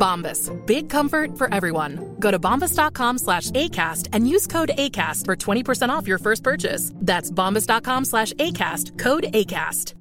Bombas. 0.00 0.50
Big 0.66 0.88
comfort 0.88 1.36
for 1.36 1.52
everyone. 1.52 2.16
Go 2.20 2.30
to 2.30 2.38
bombas.com 2.38 3.18
slash 3.18 3.50
ACAST 3.50 4.08
and 4.12 4.28
use 4.28 4.46
code 4.46 4.70
ACAST 4.78 5.24
for 5.24 5.34
20% 5.34 5.88
off 5.88 6.06
your 6.06 6.18
first 6.18 6.44
purchase. 6.44 6.92
That's 6.96 7.30
bombas.com 7.30 8.04
slash 8.04 8.32
ACAST. 8.34 8.98
Code 8.98 9.24
ACAST. 9.24 9.94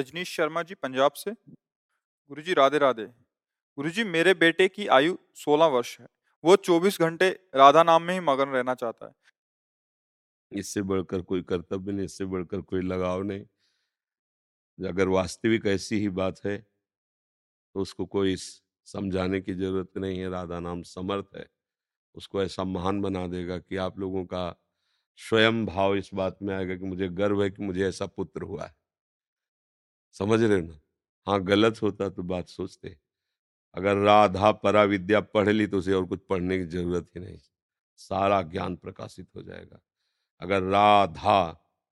Rajneesh 0.00 0.34
Sharma 0.36 0.62
ji 0.62 0.74
Punjab 0.74 1.12
से 1.22 1.32
गुरुजी, 2.29 2.53
राधे 2.53 2.77
राधे। 2.77 3.05
गुरुजी, 3.77 4.03
मेरे 4.05 4.33
बेटे 4.35 4.67
की 4.67 4.87
आयु 4.89 5.15
16 5.35 5.65
वर्ष 5.67 5.99
है। 5.99 6.07
वो 6.43 6.55
24 6.57 6.99
घंटे 7.01 7.29
राधा 7.55 7.83
नाम 7.83 8.03
में 8.03 8.13
ही 8.13 8.19
मगन 8.21 8.49
रहना 8.49 8.73
चाहता 8.75 9.05
है। 9.05 9.13
इससे 10.51 10.81
बढ़कर 10.81 11.21
कोई 11.21 11.41
कर्तव्य 11.43 11.91
नहीं, 11.91 12.05
इससे 12.05 12.25
बढ़कर 12.25 12.61
कोई 12.61 12.81
लगाव 12.81 13.23
नहीं। 13.23 13.45
अगर 14.79 15.07
वास्तविक 15.07 15.65
ऐसी 15.67 15.99
ही 15.99 16.09
बात 16.11 16.39
है 16.45 16.65
तो 17.75 17.81
उसको 17.81 18.05
कोई 18.05 18.35
समझाने 18.87 19.39
की 19.41 19.53
ज़रूरत 19.53 19.97
नहीं 19.97 20.19
है। 20.19 20.29
राधा 20.29 20.59
नाम 20.59 20.81
समर्थ 20.83 21.35
है। 21.37 21.45
उसको 22.15 22.43
ऐसा 22.43 22.63
महान 22.65 23.01
बना 23.01 23.27
देगा 23.27 23.57
कि 23.59 23.77
आप 23.77 23.99
लोगों 23.99 24.25
का 24.25 24.45
स्वयं 25.19 25.65
भाव 25.65 25.95
इस 25.95 26.09
बात 26.13 26.39
में 26.43 26.55
आएगा 26.55 26.75
कि 26.77 26.85
मुझे 26.85 27.09
गर्व 27.15 27.43
है 27.43 27.49
कि 27.51 27.63
मुझे 27.63 27.87
ऐसा 27.89 28.05
पुत्र 28.07 28.43
हुआ 28.43 28.65
है। 28.65 28.75
समझ 30.15 30.41
रहे 30.43 30.61
ना? 30.61 30.79
हाँ 31.27 31.39
गलत 31.43 31.81
होता 31.81 32.07
तो 32.09 32.23
बात 32.23 32.47
सोचते। 32.49 32.95
अगर 33.75 33.97
राधा 33.97 34.51
परा 34.53 34.83
विद्या 34.85 35.19
पढ़ 35.23 35.49
ली 35.49 35.67
तो 35.67 35.77
उसे 35.79 35.93
और 35.93 36.05
कुछ 36.07 36.21
पढ़ने 36.29 36.57
की 36.59 36.65
ज़रूरत 36.67 37.07
ही 37.15 37.21
नहीं। 37.21 37.37
सारा 37.99 38.41
ज्ञान 38.43 38.75
प्रकाशित 38.77 39.27
हो 39.35 39.43
जाएगा। 39.43 39.79
अगर 40.41 40.63
राधा 40.63 41.37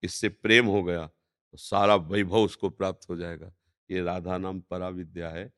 इससे 0.04 0.30
प्रेम 0.30 0.68
हो 0.68 0.84
गया 0.84 1.06
तो 1.08 1.58
सारा 1.60 1.96
वैभव 1.98 2.44
उसको 2.44 2.70
प्राप्त 2.72 3.10
हो 3.10 3.16
जाएगा। 3.18 3.54
ये 3.90 4.02
राधा 4.04 4.38
नाम 4.40 4.62
परा 4.64 4.90
विद्या 4.92 5.30
है। 5.30 5.52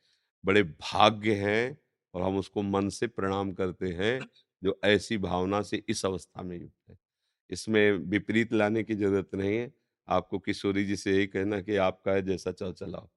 बड़े 0.43 0.63
भाग्य 0.63 1.35
हैं 1.37 1.77
और 2.13 2.21
हम 2.23 2.37
उसको 2.37 2.61
मन 2.63 2.89
से 2.91 3.07
प्रणाम 3.09 3.53
करते 3.53 3.89
हैं, 3.93 4.25
जो 4.61 4.79
ऐसी 4.85 5.17
भावना 5.19 5.61
से 5.63 5.83
इस 5.89 6.05
अवस्था 6.05 6.43
में 6.43 6.57
युक्त 6.57 6.89
है। 6.89 6.97
इसमें 7.49 7.91
विपरीत 8.09 8.53
लाने 8.53 8.83
की 8.83 8.95
ज़रूरत 8.95 9.35
नहीं 9.35 9.57
है। 9.57 9.71
आपको 10.07 10.39
किशोरी 10.41 10.85
जी 10.85 10.95
से 10.97 11.13
यही 11.13 11.27
कहना 11.27 11.61
कि 11.61 11.75
आपका 11.79 12.13
है 12.13 12.21
जैसा 12.23 12.51
चल 12.53 12.73
चलाओ। 12.73 13.09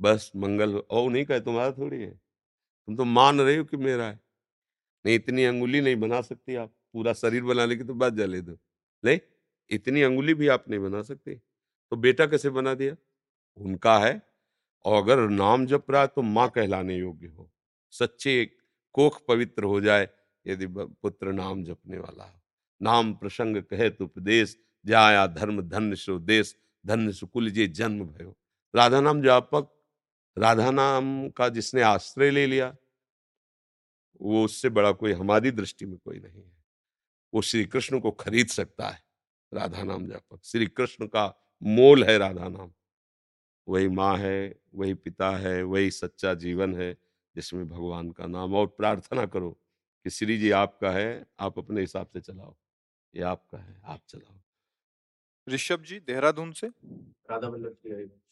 बस 0.00 0.30
मंगल 0.36 0.76
ओ, 0.90 1.08
नहीं 1.08 1.24
कहे, 1.24 1.40
तुम्हारा 1.40 1.72
थोड़ी 1.72 2.00
है। 2.02 2.10
तुम 2.10 2.96
तो 2.96 3.04
मान 3.04 3.40
रहे 3.40 3.56
हो 3.56 3.64
कि 3.64 3.76
मेरा 3.76 4.04
है। 4.04 4.20
नहीं, 5.04 5.16
इतनी 5.16 5.44
अंगुली 5.44 5.80
नहीं 5.80 5.96
बना 5.96 6.20
सकती 6.22 6.54
आप। 6.54 6.72
पूरा 6.92 7.12
शरीर 7.12 7.42
बनाने 7.44 7.76
की 7.76 7.84
तो 7.84 7.94
बात 7.94 8.12
जले 8.14 8.40
दो। 8.42 8.58
नहीं 9.04 9.18
इतनी 9.70 10.02
अंगुली 10.02 10.34
भी 10.34 10.48
आप 10.48 10.64
नहीं 10.70 10.80
बना 10.80 11.02
सकते। 11.02 11.34
तो 11.92 11.96
बेटा 11.96 12.26
कैसे 12.26 12.50
बना 12.50 12.74
दिया? 12.74 12.96
उनका 13.58 13.98
है, 13.98 14.22
और 14.84 15.02
अगर 15.02 15.28
नाम 15.30 15.66
जप 15.66 15.90
रहा 15.90 16.02
है 16.02 16.08
तो 16.08 16.22
माँ 16.22 16.48
कहलाने 16.50 16.96
योग्य 16.96 17.26
हो। 17.28 17.50
सच्चे 17.92 18.44
कोख 18.94 19.20
पवित्र 19.28 19.64
हो 19.64 19.80
जाए 19.80 20.08
यदि 20.46 20.66
पुत्र 20.70 21.32
नाम 21.32 21.64
जपने 21.64 21.98
वाला 21.98 22.24
हो। 22.24 22.40
नाम 22.80 23.14
प्रसंग 23.14 23.62
कहे 23.62 23.90
तो 23.90 24.04
उपदेश, 24.04 24.58
जाया 24.86 25.26
धर्म 25.28 25.62
धन्य 25.62 25.96
सो 25.96 26.18
देश, 26.18 26.56
धन्य 26.86 27.12
सुकुल 27.12 27.50
जे 27.50 27.66
जन्म 27.68 28.04
भयो। 28.06 28.36
राधा 28.74 29.00
नाम 29.00 29.22
जापक 29.22 29.74
राधा 30.36 30.70
नाम 30.70 31.28
का 31.28 31.48
जिसने 31.48 31.82
आश्रय 31.82 32.30
ले 32.30 32.46
लिया 32.46 32.76
वो 34.20 34.44
उससे 34.44 34.68
बड़ा 34.68 34.92
कोई 34.92 35.12
हमारी 35.12 35.50
दृष्टि 35.50 35.86
में 35.86 35.96
कोई 35.98 36.18
नहीं 36.18 36.42
है। 36.42 36.56
वो 37.32 37.42
श्री 37.42 37.64
कृष्ण 37.64 38.00
को 38.00 38.10
खरीद 38.10 38.46
सकता 38.46 38.88
है 38.88 39.02
राधा 39.52 39.82
नाम 39.82 40.06
जापक। 40.06 40.40
श्री 40.44 40.66
कृष्ण 40.66 41.06
का 41.06 41.26
मोल 41.62 42.04
है 42.04 42.18
राधा 42.18 42.48
नाम। 42.48 42.72
वही 43.68 43.88
माँ 43.88 44.16
है 44.18 44.54
वही 44.74 44.94
पिता 44.94 45.30
है 45.30 45.62
वही 45.62 45.90
सच्चा 45.90 46.34
जीवन 46.34 46.74
है 46.74 46.92
जिसमें 47.36 47.68
भगवान 47.68 48.10
का 48.10 48.26
नाम। 48.26 48.54
और 48.54 48.66
प्रार्थना 48.66 49.26
करो 49.26 49.50
कि 50.04 50.10
श्री 50.10 50.38
जी 50.38 50.50
आपका 50.50 50.90
है 50.90 51.26
आप 51.40 51.58
अपने 51.58 51.80
हिसाब 51.80 52.06
से 52.06 52.20
चलाओ। 52.20 52.56
ये 53.14 53.22
आपका 53.22 53.58
है 53.58 53.80
आप 53.84 54.00
चलाओ। 54.08 54.40
ऋषभ 55.48 55.82
जी 55.82 56.00
देहरादून 56.00 56.52
से? 56.52 56.66
राधा 57.30 57.48
वल्लभ 57.48 57.76
की 57.82 57.88
है। 57.88 58.27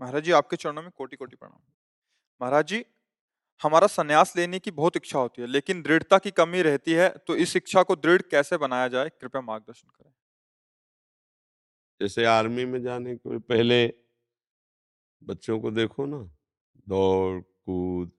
महाराज 0.00 0.22
जी, 0.24 0.32
आपके 0.32 0.56
चरणों 0.56 0.82
में 0.82 0.90
कोटि 0.96 1.16
कोटि 1.16 1.36
प्रणाम। 1.36 1.60
महाराज 2.40 2.66
जी, 2.66 2.84
हमारा 3.62 3.86
संन्यास 3.88 4.36
लेने 4.36 4.58
की 4.58 4.70
बहुत 4.72 4.96
इच्छा 4.96 5.18
होती 5.18 5.42
है, 5.42 5.48
लेकिन 5.48 5.82
दृढ़ता 5.82 6.18
की 6.18 6.30
कमी 6.32 6.62
रहती 6.62 6.92
है 6.92 7.08
तो 7.26 7.36
इस 7.36 7.56
इच्छा 7.56 7.82
को 7.82 7.96
दृढ़ 7.96 8.22
कैसे 8.30 8.56
बनाया 8.58 8.88
जाए? 8.88 9.08
कृपया 9.10 9.40
मार्गदर्शन 9.42 9.88
करें। 9.90 10.12
जैसे 12.00 12.24
आर्मी 12.26 12.64
में 12.64 12.80
जाने 12.82 13.14
के 13.16 13.38
पहले 13.40 13.86
बच्चों 15.22 15.58
को 15.60 15.70
देखो 15.70 16.06
ना, 16.06 16.18
दौड़, 16.86 17.40
कूद, 17.40 18.12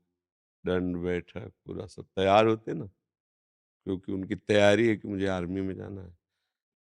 दंड, 0.64 0.98
बैठक, 0.98 1.52
पूरा 1.66 1.86
सब 1.88 2.06
तैयार 2.06 2.48
होते 2.48 2.74
ना, 2.74 2.86
क्योंकि 2.86 4.12
उनकी 4.12 4.36
तैयारी 4.36 4.88
है 4.88 4.96
कि 4.98 5.08
मुझे 5.08 5.28
आर्मी 5.30 5.62
में 5.62 5.76
जाना 5.76 6.02
है। 6.02 6.18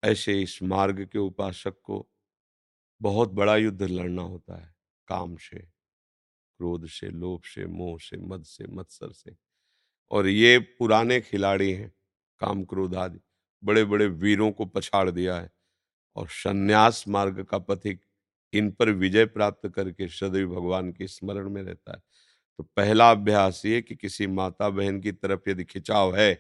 ऐसे 0.04 0.42
इस 0.42 0.62
मार्ग 0.64 1.06
के 1.06 1.20
उपासक 1.20 1.80
को 1.84 2.06
बहुत 3.02 3.30
बड़ा 3.34 3.56
युद्ध 3.58 3.82
लड़ना 3.84 4.22
होता 4.24 4.56
है। 4.56 4.74
काम 5.10 5.36
से, 5.36 5.60
क्रोध 6.60 6.88
से, 6.88 7.10
लोभ 7.10 7.42
से, 7.46 7.66
मोह 7.68 7.98
से, 8.02 8.18
मद 8.18 8.44
से, 8.44 8.66
मत्सर 8.72 9.12
से। 9.14 9.36
और 10.12 10.28
ये 10.28 10.60
पुराने 10.60 11.22
खिलाड़ी 11.22 11.72
हैं, 11.74 11.92
काम 12.42 12.64
क्रोध 12.66 12.96
आदि। 12.96 13.20
बड़े 13.64 13.86
बड़े 13.86 14.08
वीरों 14.08 14.52
को 14.52 14.66
पछाड़ 14.66 15.12
दिया 15.12 15.36
है 15.38 15.52
और 16.16 16.28
संन्यास 16.30 17.06
मार्ग 17.08 17.44
का 17.44 17.60
पथिक 17.60 18.02
इन 18.54 18.72
पर 18.72 18.90
विजय 18.92 19.26
प्राप्त 19.26 19.70
करके 19.70 20.08
सदैव 20.08 20.50
भगवान 20.56 20.92
के 20.94 21.08
स्मरण 21.08 21.50
में 21.50 21.64
रहता 21.64 21.94
है। 21.94 22.00
तो 22.60 22.64
पहला 22.78 23.12
अभ्यास 23.12 23.64
ये 23.66 23.82
कि 23.82 23.96
किसी 23.96 24.28
माता 24.28 24.70
बहन 24.70 25.02
की 25.02 25.12
तरफ़ 25.12 25.50
यदि 25.50 25.66
खिंचाव 25.66 26.18
है, 26.18 26.34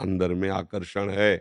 अंदर 0.00 0.34
में 0.34 0.50
आकर्षण 0.50 1.10
है, 1.10 1.36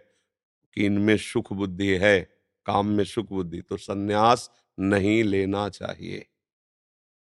कि 0.73 0.85
इनमें 0.85 1.17
सुख 1.17 1.53
बुद्धि 1.53 1.87
है, 1.87 2.21
काम 2.65 2.87
में 2.87 3.05
सुख 3.05 3.29
बुद्धि 3.29 3.61
तो 3.61 3.77
संन्यास 3.77 4.51
नहीं 4.79 5.23
लेना 5.23 5.69
चाहिए। 5.69 6.25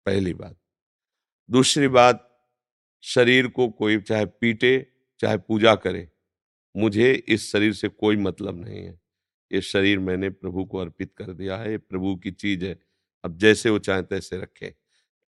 पहली 0.06 0.34
बात। 0.34 0.58
दूसरी 1.50 1.88
बात, 1.88 2.28
शरीर 3.04 3.48
को 3.48 3.70
कोई 3.70 4.00
चाहे 4.00 4.26
पीटे, 4.26 4.88
चाहे 5.20 5.38
पूजा 5.38 5.76
करे, 5.76 6.10
मुझे 6.76 7.14
इस 7.14 7.52
शरीर 7.52 7.74
से 7.74 7.88
कोई 7.88 8.18
मतलब 8.18 8.66
नहीं 8.66 8.84
है। 8.86 9.00
ये 9.52 9.62
शरीर 9.62 10.00
मैंने 10.00 10.30
प्रभु 10.30 10.66
को 10.66 10.78
अर्पित 10.78 11.14
कर 11.18 11.34
दिया 11.34 11.58
है, 11.58 11.72
ये 11.72 11.78
प्रभु 11.78 12.16
की 12.16 12.32
चीज़ 12.32 12.66
है। 12.66 12.80
अब 13.24 13.38
जैसे 13.38 13.70
वो 13.70 13.80
चाहे 13.80 14.02
तैसे 14.02 14.38
रखे। 14.38 14.76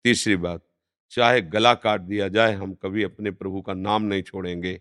तीसरी 0.04 0.36
बात, 0.36 0.66
चाहे 1.10 1.40
गला 1.42 1.75
काट 1.75 2.00
दिया 2.00 2.28
जाए, 2.28 2.52
हम 2.52 2.75
कभी 2.75 3.02
अपने 3.02 3.30
प्रभु 3.30 3.62
का 3.62 3.75
नाम 3.75 4.02
नहीं 4.02 4.22
छोड़ेंगे। 4.22 4.80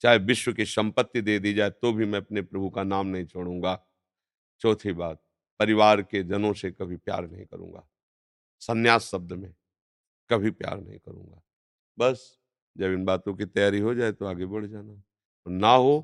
चाहे 0.00 0.18
विश्व 0.18 0.52
की 0.52 0.64
संपत्ति 0.64 1.20
दे 1.20 1.38
दी 1.38 1.54
जाए 1.54 1.70
तो 1.70 1.92
भी 1.92 2.06
मैं 2.06 2.18
अपने 2.18 2.42
प्रभु 2.42 2.70
का 2.70 2.82
नाम 2.82 3.06
नहीं 3.06 3.26
छोड़ूँगा। 3.26 3.86
चौथी 4.60 4.92
बात, 4.92 5.22
परिवार 5.60 6.02
के 6.02 6.22
जनों 6.22 6.52
से 6.52 6.70
कभी 6.70 6.96
प्यार 6.96 7.30
नहीं 7.30 7.46
करूँगा। 7.46 7.88
संन्यास 8.62 9.10
शब्द 9.10 9.32
में, 9.32 9.52
कभी 10.30 10.50
प्यार 10.50 10.80
नहीं 10.80 10.98
करूँगा। 10.98 11.42
बस, 11.98 12.38
जब 12.76 12.92
इन 12.92 13.04
बातों 13.04 13.34
की 13.34 13.44
तैयारी 13.44 13.78
हो 13.78 13.94
जाए 13.94 14.12
तो 14.12 14.26
आगे 14.26 14.46
बढ़ 14.46 14.66
जाना। 14.66 15.02
ना 15.46 15.74
हो 15.74 15.98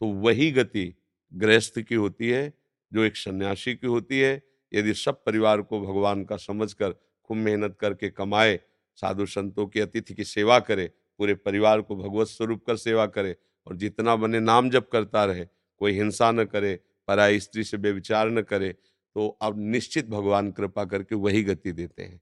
तो 0.00 0.06
वही 0.06 0.50
गति 0.50 0.92
गृहस्थ 1.32 1.78
की 1.80 1.94
होती 1.94 2.28
है, 2.28 2.52
जो 2.92 3.02
एक 3.02 3.16
सन्यासी 3.16 3.74
की 3.74 3.86
होती 3.86 4.20
है। 4.20 4.42
यदि 4.72 4.94
सब 4.94 5.22
परिवार 5.24 5.62
को 5.62 5.80
भगवान 5.80 6.24
का 6.24 6.36
समझकर, 6.36 6.92
खूब 7.24 7.36
मेहनत 7.36 7.76
करके 7.80 8.10
कमाए, 8.10 8.58
साधु 8.98 9.26
संतों 9.26 9.66
की 9.66 9.80
अतिथि 9.80 10.14
की 10.14 10.24
सेवा 10.24 10.58
करे, 10.60 10.86
पूरे 11.20 11.34
परिवार 11.34 11.80
को 11.80 11.96
भगवत 11.96 12.26
स्वरूप 12.26 12.64
कर 12.66 12.76
सेवा 12.76 13.06
करे, 13.06 13.36
और 13.66 13.76
जितना 13.76 14.16
बने 14.16 14.40
नाम 14.40 14.70
जप 14.70 14.88
करता 14.92 15.24
रहे, 15.24 15.44
कोई 15.80 15.92
हिंसा 15.92 16.30
न 16.32 16.44
करे, 16.44 16.78
पराई 17.08 17.40
स्त्री 17.40 17.64
से 17.64 17.76
बेविचार 17.76 18.30
न 18.30 18.42
करे 18.42 18.74
तो 19.16 19.28
अब 19.42 19.58
निश्चित 19.60 20.08
भगवान 20.08 20.50
कृपा 20.52 20.84
करके 20.86 21.14
वही 21.16 21.42
गति 21.44 21.72
देते 21.72 22.02
हैं। 22.02 22.18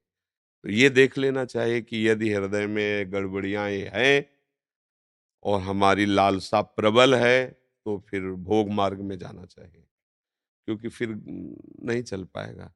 तो 0.65 0.71
ये 0.71 0.91
देख 0.91 1.19
लेना 1.19 1.45
चाहिए 1.47 1.81
कि 1.83 2.09
यदि 2.09 2.33
हृदय 2.33 2.67
में 2.69 3.13
गड़बड़ियाँ 3.13 3.69
हैं 3.69 4.25
और 5.45 5.61
हमारी 5.63 6.07
लालसा 6.07 6.61
प्रबल 6.63 7.15
है 7.17 7.47
तो 7.47 7.99
फिर 8.11 8.31
भोग 8.43 8.71
मार्ग 8.73 9.01
में 9.03 9.19
जाना 9.19 9.45
चाहिए, 9.47 9.85
क्योंकि 10.69 10.89
फिर 10.91 11.09
नहीं 11.19 12.03
चल 12.05 12.25
पाएगा। 12.27 12.73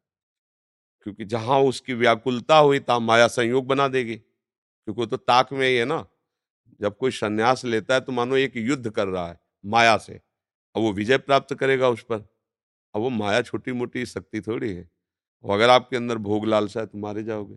क्योंकि 1.07 1.25
जहाँ 1.27 1.59
उसकी 1.63 1.95
व्याकुलता 1.95 2.57
हुई 2.59 2.79
तहाँ 2.81 3.01
माया 3.01 3.27
संयोग 3.29 3.67
बना 3.67 3.87
देगी, 3.89 4.17
क्योंकि 4.17 5.01
वो 5.01 5.07
तो 5.07 5.17
ताक 5.19 5.53
में 5.53 5.67
ही 5.69 5.77
है 5.77 5.85
ना। 5.85 6.05
जब 6.81 6.97
कोई 6.99 7.11
संन्यास 7.13 7.65
लेता 7.67 7.95
है 7.95 8.01
तो 8.01 8.13
मानो 8.13 8.37
एक 8.39 8.57
युद्ध 8.59 8.91
कर 8.91 9.07
रहा 9.09 9.29
है, 9.29 9.39
माया 9.65 9.97
से, 9.99 10.15
अब 10.75 10.83
वो 10.83 10.93
विजय 10.93 11.19
प्राप्त 11.19 11.55
करेगा 11.57 11.89
उस 11.91 12.03
पर। 12.05 12.27
अब 12.97 13.03
वो 13.03 13.11
माया 13.13 13.41
छोटी 13.43 13.73
मोटी 13.75 14.05
शक्ति 14.07 14.41
थोड़ी 14.43 14.73
है। 14.73 14.89
और 15.45 15.55
अगर 15.55 15.71
आपके 15.71 15.97
अंदर 15.97 16.19
भोग 16.21 16.47
लालसा 16.47 16.81
है 16.81 16.87
तो 16.87 16.99
मारे 16.99 17.23
जाओगे। 17.25 17.57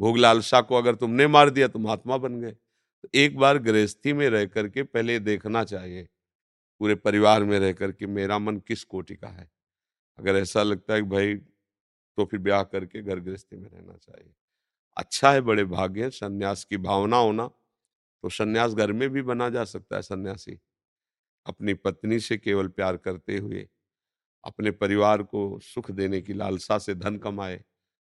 भोग 0.00 0.18
लालसा 0.18 0.60
को 0.62 0.74
अगर 0.76 0.94
तुमने 0.96 1.26
मार 1.28 1.50
दिया 1.50 1.68
तो 1.68 1.78
महात्मा 1.78 2.16
बन 2.18 2.40
गए। 2.40 2.52
तो 2.52 3.08
एक 3.16 3.36
बार 3.38 3.58
गृहस्थी 3.60 4.12
में 4.12 4.28
रह 4.30 4.44
करके 4.46 4.82
पहले 4.84 5.18
देखना 5.20 5.64
चाहिए, 5.64 6.08
पूरे 6.80 6.94
परिवार 6.96 7.44
में 7.44 7.58
रह 7.58 7.72
करके 7.74 8.06
मेरा 8.08 8.38
मन 8.40 8.56
किस 8.58 8.84
कोटि 8.86 9.16
का 9.16 9.28
है। 9.28 9.48
अगर 10.18 10.36
ऐसा 10.36 10.62
लगता 10.62 10.94
है 10.94 11.02
कि 11.02 11.08
भाई 11.08 11.34
तो 11.34 12.24
फिर 12.24 12.40
ब्याह 12.40 12.62
करके 12.64 13.02
घर 13.02 13.20
गृहस्थी 13.20 13.56
में 13.56 13.68
रहना 13.68 13.96
चाहिए। 13.96 14.32
अच्छा 14.96 15.32
है, 15.32 15.40
बड़े 15.42 15.64
भाग्य 15.66 16.10
संन्यास 16.12 16.64
की 16.64 16.76
भावना 16.78 17.16
होना 17.18 17.46
तो 18.24 18.28
संन्यास 18.30 18.72
घर 18.72 18.92
में 18.92 19.08
भी 19.10 19.22
बना 19.24 19.48
जा 19.50 19.64
सकता 19.66 19.96
है, 19.96 20.02
सन्यासी। 20.02 20.58
अपनी 21.46 21.74
पत्नी 21.76 22.18
से 22.20 22.36
केवल 22.38 22.68
प्यार 22.70 22.96
करते 22.98 23.38
हुए 23.38 23.68
अपने 24.44 24.70
परिवार 24.70 25.22
को 25.22 25.58
सुख 25.60 25.90
देने 25.90 26.20
की 26.22 26.32
लालसा 26.34 26.78
से 26.78 26.94
धन 26.94 27.16
कमाए 27.18 27.62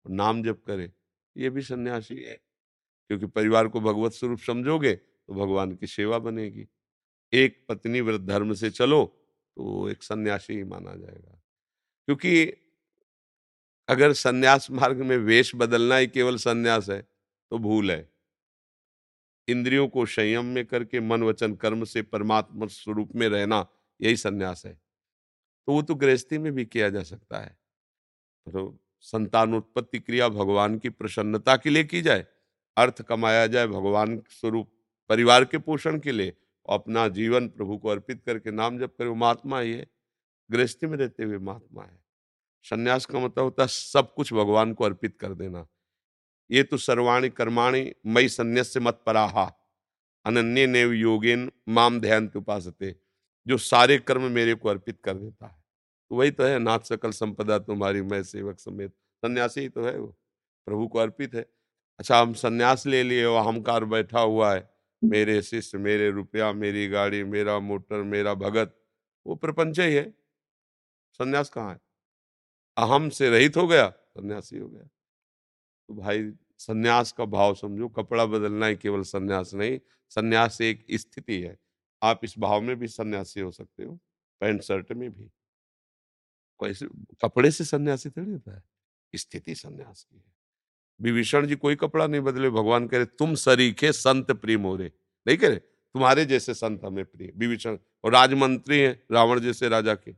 नाम 0.05 0.43
जप 0.43 0.61
करे, 0.67 0.91
ये 1.35 1.49
भी 1.49 1.61
सन्यासी 1.61 2.15
है। 2.15 2.35
क्योंकि 3.09 3.25
परिवार 3.27 3.67
को 3.67 3.81
भगवत 3.81 4.13
स्वरूप 4.13 4.39
समझोगे 4.39 4.93
तो 4.95 5.33
भगवान 5.35 5.75
की 5.75 5.87
सेवा 5.87 6.19
बनेगी। 6.19 6.67
एक 7.33 7.65
पत्नी 7.69 8.01
व्रत 8.01 8.21
धर्म 8.21 8.53
से 8.53 8.69
चलो 8.71 9.05
तो 9.57 9.89
एक 9.89 10.03
सन्यासी 10.03 10.53
ही 10.53 10.63
माना 10.63 10.95
जाएगा। 10.95 11.41
क्योंकि 12.07 12.45
अगर 13.89 14.13
सन्यास 14.13 14.71
मार्ग 14.71 15.01
में 15.01 15.17
वेश 15.17 15.51
बदलना 15.55 15.97
ही 15.97 16.07
केवल 16.07 16.37
सन्यास 16.37 16.89
है 16.89 17.01
तो 17.51 17.57
भूल 17.57 17.91
है। 17.91 18.09
इंद्रियों 19.47 19.87
को 19.87 20.05
संयम 20.05 20.45
में 20.45 20.65
करके 20.65 20.99
मन 20.99 21.23
वचन 21.23 21.55
कर्म 21.55 21.83
से 21.85 22.01
परमात्मा 22.01 22.67
स्वरूप 22.67 23.11
में 23.15 23.27
रहना 23.29 23.65
यही 24.01 24.17
सन्यास 24.17 24.65
है। 24.65 24.79
तो 25.67 25.73
वो 25.73 25.81
तो 25.81 25.95
गृहस्थी 25.95 26.37
में 26.37 26.51
भी 26.51 26.65
किया 26.65 26.89
जा 26.89 27.03
सकता 27.03 27.39
है। 27.39 27.57
तो 28.47 28.77
संतानोत्पत्ति 28.99 29.99
क्रिया 29.99 30.27
भगवान 30.29 30.77
की 30.79 30.89
प्रसन्नता 30.89 31.55
के 31.57 31.69
लिए 31.69 31.83
की 31.83 32.01
जाए, 32.01 32.25
अर्थ 32.77 33.01
कमाया 33.01 33.47
जाए 33.47 33.67
भगवान 33.67 34.21
स्वरूप 34.29 34.71
परिवार 35.09 35.45
के 35.45 35.57
पोषण 35.57 35.99
के 35.99 36.11
लिए 36.11 36.33
अपना 36.69 37.07
जीवन 37.07 37.47
प्रभु 37.47 37.77
को 37.77 37.89
अर्पित 37.89 38.21
करके 38.25 38.51
नाम 38.51 38.79
जप 38.79 38.93
करे, 38.97 39.07
वो 39.07 39.15
महात्मा 39.15 39.59
ही 39.59 39.73
है। 39.73 39.87
गृहस्थी 40.49 40.87
में 40.87 40.97
रहते 40.97 41.23
हुए 41.23 41.37
महात्मा 41.37 41.83
है। 41.83 41.99
संन्यास 42.63 43.05
का 43.05 43.19
मतलब 43.19 43.43
होता 43.43 43.63
है 43.63 43.67
सब 43.67 44.13
कुछ 44.13 44.33
भगवान 44.33 44.73
को 44.73 44.83
अर्पित 44.83 45.17
कर 45.17 45.33
देना। 45.33 45.67
ये 46.49 46.63
तो 46.63 46.77
सर्वाणी 46.77 47.29
कर्माणी 47.29 47.91
मई 48.05 48.27
संन्यास 48.27 48.67
से 48.67 48.79
मत 48.79 49.01
पराहा 49.05 49.51
अनन्य 50.25 50.67
नेव 50.67 50.91
योगेन 50.91 51.51
माम 51.69 51.99
ध्यान 51.99 52.31
उपासते 52.35 52.95
जो 53.47 53.57
सारे 53.57 53.97
कर्म 53.97 54.31
मेरे 54.31 54.55
को 54.55 54.69
अर्पित 54.69 54.99
कर 55.03 55.13
देता 55.13 55.47
है। 55.47 55.63
तो 56.11 56.15
वही 56.15 56.31
तो 56.31 56.43
है, 56.43 56.59
नाथ 56.59 56.79
सकल 56.79 57.11
संपदा 57.11 57.59
तुम्हारी, 57.59 58.01
मैं 58.01 58.23
सेवक 58.23 58.59
समेत। 58.59 58.91
सन्यासी 58.91 59.69
तो 59.69 59.83
है 59.83 59.99
वो, 59.99 60.07
प्रभु 60.65 60.87
को 60.87 60.99
अर्पित 60.99 61.35
है। 61.35 61.45
अच्छा 61.99 62.21
हम 62.21 62.33
सन्यास 62.33 62.87
ले 62.87 63.03
लिए 63.03 63.25
वो 63.25 63.35
अहंकार 63.35 63.85
बैठा 63.85 64.19
हुआ 64.19 64.55
है। 64.55 64.69
मेरे 65.03 65.41
शिष्य, 65.41 65.77
मेरे 65.77 66.11
रुपया, 66.11 66.53
मेरी 66.53 66.87
गाड़ी, 66.87 67.23
मेरा 67.23 67.59
मोटर, 67.59 68.03
मेरा 68.03 68.33
भगत, 68.33 68.77
वो 69.27 69.35
प्रपंच 69.35 69.79
ही 69.79 69.93
है। 69.93 70.13
सन्यास 71.19 71.49
कहाँ 71.49 71.71
है? 71.71 71.79
अहम 72.77 73.09
से 73.09 73.29
रहित 73.29 73.57
हो 73.57 73.67
गया, 73.67 73.89
सन्यासी 73.89 74.57
हो 74.57 74.69
गया। 74.69 74.83
तो 75.89 75.93
भाई, 75.93 76.31
सन्यास 76.57 77.11
का 77.11 77.25
भाव 77.25 77.55
समझो, 77.55 77.87
कपड़ा 77.87 78.25
बदलना 78.25 78.65
ही 78.65 78.75
केवल 78.75 79.01
सन्यास 79.01 79.53
नहीं, 79.53 79.79
सन्यास 80.09 80.61
एक 80.61 80.85
स्थिति 80.91 81.41
है। 81.41 81.57
आप 82.01 82.21
इस 82.23 82.35
भाव 82.39 82.61
में 82.61 82.75
भी 82.75 82.87
सन्यासी 82.87 83.39
हो 83.39 83.51
सकते 83.51 83.83
हो, 83.83 83.99
पैंट 84.41 84.61
शर्ट 84.61 84.91
में 84.91 85.09
भी। 85.11 85.23
कैसे 86.59 86.87
कपड़े 87.21 87.51
से 87.51 87.65
सन्यासी 87.65 88.09
थोड़ी 88.09 88.31
होता 88.31 88.55
है, 88.55 88.63
स्थिति 89.13 89.55
सन्यास 89.55 90.03
की 90.03 90.17
है। 90.17 90.23
विभीषण 90.99 91.47
जी 91.47 91.55
कोई 91.55 91.75
कपड़ा 91.75 92.07
नहीं 92.07 92.21
बदले, 92.21 92.49
भगवान 92.49 92.87
कह 92.87 92.97
रहे, 92.97 93.05
तुम 93.05 93.35
सरीखे 93.35 93.91
संत 93.91 94.31
प्रेम 94.31 94.61
हो 94.61 94.75
रहे 94.75 94.91
नहीं 95.25 95.37
कह 95.37 95.47
रहे, 95.47 95.57
तुम्हारे 95.57 96.25
जैसे 96.25 96.53
संत 96.53 96.83
हमें 96.85 97.05
प्रिय 97.05 97.31
विभीषण, 97.37 97.77
और 98.03 98.13
राजमंत्री 98.13 98.79
हैं, 98.79 99.03
रावण 99.11 99.39
जैसे 99.39 99.69
राजा 99.69 99.95
के। 99.95 100.13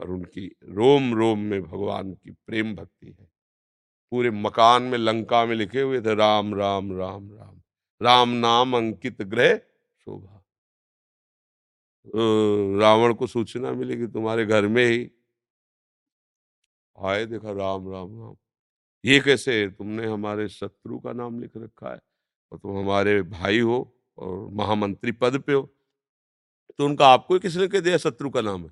पर 0.00 0.08
उनकी 0.08 0.46
रोम 0.64 1.14
रोम 1.14 1.38
में 1.38 1.62
भगवान 1.62 2.12
की 2.14 2.30
प्रेम 2.30 2.74
भक्ति 2.74 3.06
है। 3.06 3.28
पूरे 4.12 4.30
मकान 4.30 4.82
में, 4.82 4.98
लंका 4.98 5.44
में 5.46 5.54
लिखे 5.56 5.80
हुए 5.80 6.00
थे 6.00 6.14
राम 6.14 6.54
राम 6.54 6.92
राम 6.92 7.32
राम 7.32 7.62
राम 8.00 8.30
नाम 8.30 8.76
अंकित 8.76 9.22
ग्रह, 9.22 9.56
शोभा। 9.56 10.41
रावण 12.80 13.14
को 13.14 13.26
सूचना 13.26 13.72
मिली 13.72 13.96
कि 13.96 14.06
तुम्हारे 14.06 14.46
घर 14.46 14.66
में 14.66 14.86
ही। 14.86 15.10
आए 16.98 17.26
देखा 17.26 17.50
राम 17.50 17.92
राम 17.92 18.20
राम। 18.20 18.36
ये 19.04 19.20
कैसे 19.20 19.68
तुमने 19.68 20.06
हमारे 20.06 20.48
शत्रु 20.48 20.98
का 20.98 21.12
नाम 21.12 21.40
लिख 21.40 21.50
रखा 21.56 21.92
है 21.92 22.00
और 22.52 22.58
तुम 22.58 22.78
हमारे 22.78 23.22
भाई 23.22 23.60
हो 23.60 23.96
और 24.18 24.48
महामंत्री 24.52 25.12
पद 25.12 25.38
पे 25.38 25.52
हो। 25.52 25.74
तो 26.78 26.84
उनका 26.84 27.06
आपको 27.08 27.34
ही 27.34 27.40
किसने 27.40 27.68
के 27.68 27.80
दिया 27.80 27.96
शत्रु 27.98 28.30
का 28.30 28.40
नाम 28.40 28.62
है? 28.62 28.70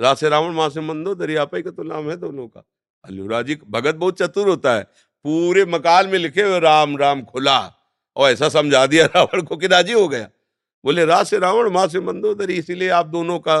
रासे 0.00 0.28
रावण, 0.28 0.52
माँ 0.54 0.70
से 0.70 0.80
मंदो 0.80 1.14
दरियापाई 1.14 1.62
का 1.62 1.70
तो 1.70 1.82
नाम 1.82 2.10
है 2.10 2.16
दोनों 2.16 2.48
का। 2.48 2.64
अल्लूरा 3.04 3.42
जी, 3.42 3.58
भगत 3.70 3.94
बहुत 3.94 4.18
चतुर 4.18 4.48
होता 4.48 4.74
है। 4.74 4.82
पूरे 5.24 5.64
मकान 5.64 6.08
में 6.08 6.18
लिखे 6.18 6.42
हुए 6.42 6.60
राम 6.60 6.96
राम, 6.96 7.22
खुला। 7.22 7.74
और 8.16 8.30
ऐसा 8.30 8.48
समझा 8.48 8.86
दिया 8.86 9.06
रावण 9.16 9.42
को 9.42 9.56
कि 9.56 9.66
राज़ी 9.66 9.92
हो 9.92 10.08
गया। 10.08 10.28
बोले 10.84 11.04
रा 11.04 11.22
से 11.24 11.38
रावण 11.38 11.70
माँ 11.70 11.86
से 11.88 12.00
मंदोदरी, 12.00 12.54
इसीलिए 12.54 12.88
आप 12.88 13.06
दोनों 13.06 13.38
का 13.38 13.58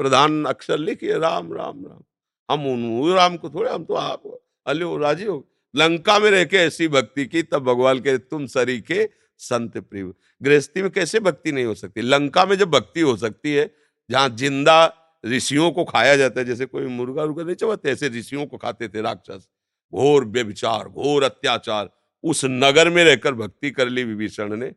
प्रधान 0.00 0.44
अक्षर 0.44 0.78
लिखिए, 0.78 1.18
राम 1.18 1.52
राम 1.52 1.84
राम। 1.86 2.02
हम 2.48 2.66
उन 2.66 3.12
राम 3.14 3.36
को 3.36 3.50
थोड़े, 3.50 3.70
हम 3.70 3.84
तो 3.84 3.94
आप 3.94 4.22
अल्लो 4.66 4.96
राज़ी 4.96 5.24
हो। 5.24 5.44
लंका 5.74 6.18
में 6.18 6.30
रह 6.30 6.44
के 6.44 6.56
ऐसी 6.56 6.88
भक्ति 6.88 7.26
की, 7.26 7.42
तब 7.42 7.64
भगवान 7.64 7.98
के 7.98 8.16
तुम 8.18 8.46
सरी 8.46 8.80
के 8.80 9.08
संत 9.40 9.78
प्रिय। 9.78 10.12
गृहस्थी 10.42 10.82
में 10.82 10.90
कैसे 10.90 11.20
भक्ति 11.20 11.52
नहीं 11.52 11.64
हो 11.64 11.74
सकती? 11.74 12.00
लंका 12.00 12.44
में 12.46 12.56
जब 12.56 12.70
भक्ति 12.70 13.00
हो 13.00 13.16
सकती 13.16 13.54
है, 13.54 13.70
जहाँ 14.10 14.28
ज़िंदा 14.28 14.96
ऋषियों 15.26 15.70
को 15.70 15.84
खाया 15.84 16.16
जाता 16.16 16.40
है, 16.40 16.46
जैसे 16.46 16.66
कोई 16.66 16.86
मुर्गा 16.86 17.22
उर्गा 17.22 17.42
नहीं 17.42 17.54
चबाते, 17.54 17.90
ऐसे 17.90 18.08
ऋषियों 18.08 18.46
को 18.46 18.56
खाते 18.56 18.88
थे 18.88 19.00
राक्षस। 19.00 19.48
घोर 19.92 20.24
व्यभिचार, 20.24 20.88
घोर 20.88 21.22
अत्याचार। 21.22 21.90
उस 22.24 22.44
नगर 22.44 22.90
में 22.90 23.04
रहकर 23.04 23.34
भक्ति 23.34 23.70
कर 23.70 23.88
ली 23.88 24.04
विभीषण 24.04 24.56
ने। 24.56 24.72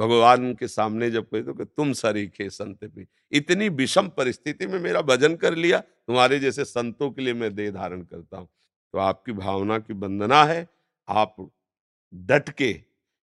भगवान 0.00 0.52
के 0.54 0.68
सामने 0.68 1.10
जब 1.10 1.24
कहे 1.24 1.42
तो 1.42 1.54
कि 1.54 1.64
तुम 1.66 1.92
सरीखे 1.94 2.48
संत 2.50 2.84
भी। 2.86 3.06
इतनी 3.32 3.68
विषम 3.70 4.08
परिस्थिति 4.08 4.66
में 4.66 4.78
मेरा 4.80 5.00
भजन 5.02 5.34
कर 5.36 5.54
लिया, 5.56 5.78
तुम्हारे 5.78 6.38
जैसे 6.38 6.64
संतों 6.66 7.10
के 7.10 7.22
लिए 7.22 7.34
मैं 7.34 7.54
देह 7.54 7.70
धारण 7.70 8.02
करता 8.02 8.38
हूँ। 8.38 8.48
तो 8.94 8.98
आपकी 8.98 9.32
भावना 9.34 9.78
की 9.78 9.94
वंदना 9.94 10.42
है, 10.44 10.66
आप 11.08 11.36
डट 12.12 12.48
के 12.52 12.74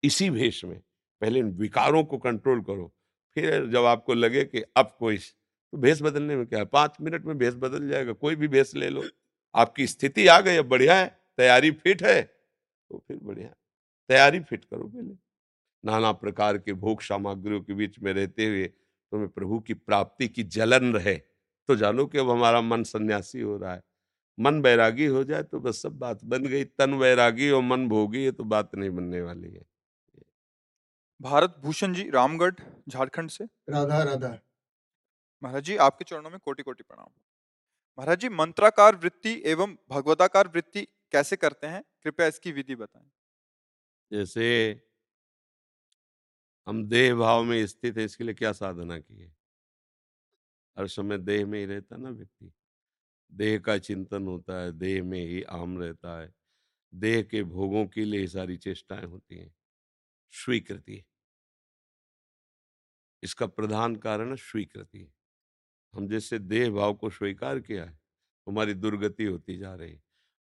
इसी 0.04 0.30
भेष 0.30 0.64
में 0.66 0.80
पहले 1.22 1.40
इन 1.40 1.52
विकारों 1.58 2.04
को 2.04 2.18
कंट्रोल 2.20 2.62
करो, 2.62 2.92
फिर 3.38 3.66
जब 3.68 3.86
आपको 3.86 4.14
लगे 4.14 4.44
कि 4.46 4.64
अब 4.78 4.96
कोई 5.00 5.18
तो 5.18 5.78
भेष 5.78 6.02
बदलने 6.02 6.36
में 6.36 6.46
क्या 6.46 6.60
है? 6.60 6.66
पाँच 6.66 6.98
मिनट 7.02 7.26
में 7.26 7.38
भेष 7.38 7.54
बदल 7.56 7.88
जाएगा, 7.90 8.14
कोई 8.14 8.36
भी 8.36 8.48
भेष 8.48 8.74
ले 8.76 8.90
लो। 8.90 9.04
आपकी 9.56 9.88
स्थिति 9.88 10.28
आ 10.28 10.40
गई, 10.40 10.56
अब 10.56 10.68
बढ़िया 10.68 10.96
है, 10.96 11.08
तैयारी 11.38 11.72
फिट 11.74 12.04
है 12.04 12.22
तो 12.22 13.04
फिर 13.08 13.18
बढ़िया 13.18 13.48
तैयारी 14.10 14.40
फिट 14.42 14.66
करो 14.66 14.84
पहले। 14.86 15.14
नाना 15.86 16.12
प्रकार 16.12 16.58
के 16.58 16.74
भोग 16.74 17.02
सामग्रियों 17.02 17.62
के 17.62 17.74
बीच 17.74 18.00
में 18.00 18.14
रहते 18.14 18.46
हुए 18.48 18.66
तुम्हें 18.68 19.30
प्रभु 19.30 19.60
की 19.60 19.74
प्राप्ति 19.74 20.28
की 20.28 20.44
जलन 20.44 20.94
रहे। 20.94 21.16
तो 21.16 21.76
जानो 21.76 22.06
कि 22.06 22.18
अब 22.18 22.30
हमारा 22.30 22.62
मन 22.62 22.84
सन्यासी 22.84 23.42
हो 23.42 23.58
रहा 23.58 23.74
है। 23.74 23.84
मन 24.40 24.62
बैरागी 24.62 25.06
हो 25.06 25.24
जाए 25.24 25.44
तो 25.44 25.60
बस 25.60 25.82
सब 25.82 25.98
बात 26.00 26.24
बन 26.24 26.46
गई। 26.46 26.64
तन 26.64 26.94
वैरागी 26.94 27.50
और 27.50 27.62
मन 27.62 27.88
भोगी 27.90 28.24
है 28.26 28.32
तो 28.32 28.44
बात 28.44 28.76
नहीं 28.76 28.90
बनने 28.90 29.22
वाली 29.22 29.52
है। 29.52 29.66
भारत 31.22 31.56
भूषण 31.60 31.94
जी 31.94 32.10
रामगढ़ 32.10 32.54
झारखंड 32.90 33.30
से? 33.30 33.46
राधा 33.70 34.02
राधा। 34.04 34.38
महाराज 35.44 35.64
जी 35.64 35.78
आपके 35.78 36.06
चरणों 36.06 36.30
में 36.30 36.40
कोटि 36.40 36.64
कोटि 36.64 36.84
प्रणाम। 36.84 37.08
महाराज 37.98 38.20
जी 38.20 38.30
मंत्राकार 38.30 38.96
वृत्ति 38.96 39.42
एवं 39.46 39.76
भगवताकार 39.90 40.48
वृत्ति 40.48 40.88
कैसे 41.12 41.36
करते 41.36 41.68
हैं? 41.68 41.84
कृपया 42.04 42.28
इसकी 42.28 42.52
विधि 42.52 42.76
बताएँ। 42.76 43.10
जैसे 44.12 44.82
हम 46.68 46.84
देह 46.88 47.14
भाव 47.16 47.44
में 47.44 47.66
स्थित 47.68 47.98
है, 47.98 48.04
इसके 48.04 48.24
लिए 48.24 48.34
क्या 48.34 48.52
साधना 48.54 48.98
की 49.00 49.22
है? 49.22 49.32
हर 50.78 50.88
समय 50.88 51.18
देह 51.18 51.46
में 51.46 51.60
ही 51.60 51.66
रहता 51.66 51.98
ना 51.98 52.10
व्यक्ति? 52.10 52.52
देह 53.32 53.58
का 53.60 53.78
चिंतन 53.80 54.28
होता 54.28 54.62
है, 54.62 54.72
देह 54.74 55.04
में 55.04 55.20
ही 55.22 55.42
आम 55.44 55.78
रहता 55.80 56.20
है। 56.22 56.34
देह 56.94 57.22
के 57.24 57.44
भोगों 57.46 57.86
के 57.88 58.06
लिए 58.06 58.28
सारी 58.28 58.58
चेष्टाएँ 58.58 59.06
होती 59.06 59.38
हैं। 59.38 59.54
स्वीकृति 60.34 61.04
इसका 63.24 63.46
प्रधान 63.48 63.96
कारण 63.96 64.30
है 64.30 64.36
स्वीकृति 64.38 65.08
हम 65.94 66.08
जैसे 66.10 66.40
देह 66.40 66.70
भाव 66.72 66.94
को 66.96 67.10
स्वीकार 67.12 67.60
किया 67.62 67.86
है, 67.86 68.00
हमारी 68.48 68.74
दुर्गति 68.76 69.26
होती 69.26 69.58
जा 69.58 69.74
रही 69.76 70.00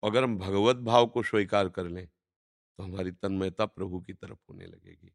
अगर 0.03 0.23
हम 0.23 0.37
भगवत 0.39 0.77
भाव 0.85 1.07
को 1.07 1.23
स्वीकार 1.23 1.69
कर 1.69 1.87
लें 1.89 2.07
तो 2.49 2.83
हमारी 2.83 3.11
तन्मयता 3.13 3.65
प्रभु 3.67 4.01
की 4.01 4.13
तरफ़ 4.13 4.39
होने 4.49 4.65
लगेगी। 4.67 5.11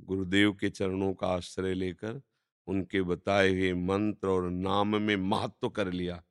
गुरुदेव 0.00 0.52
के 0.52 0.70
चरणों 0.70 1.12
का 1.14 1.26
आश्रय 1.28 1.74
लेकर 1.74 2.20
उनके 2.68 3.02
बताए 3.02 3.50
हुए 3.50 3.72
मंत्र 3.74 4.28
और 4.28 4.50
नाम 4.50 4.96
में 5.02 5.16
महत्व 5.18 5.68
कर 5.70 5.92
लिया। 5.92 6.22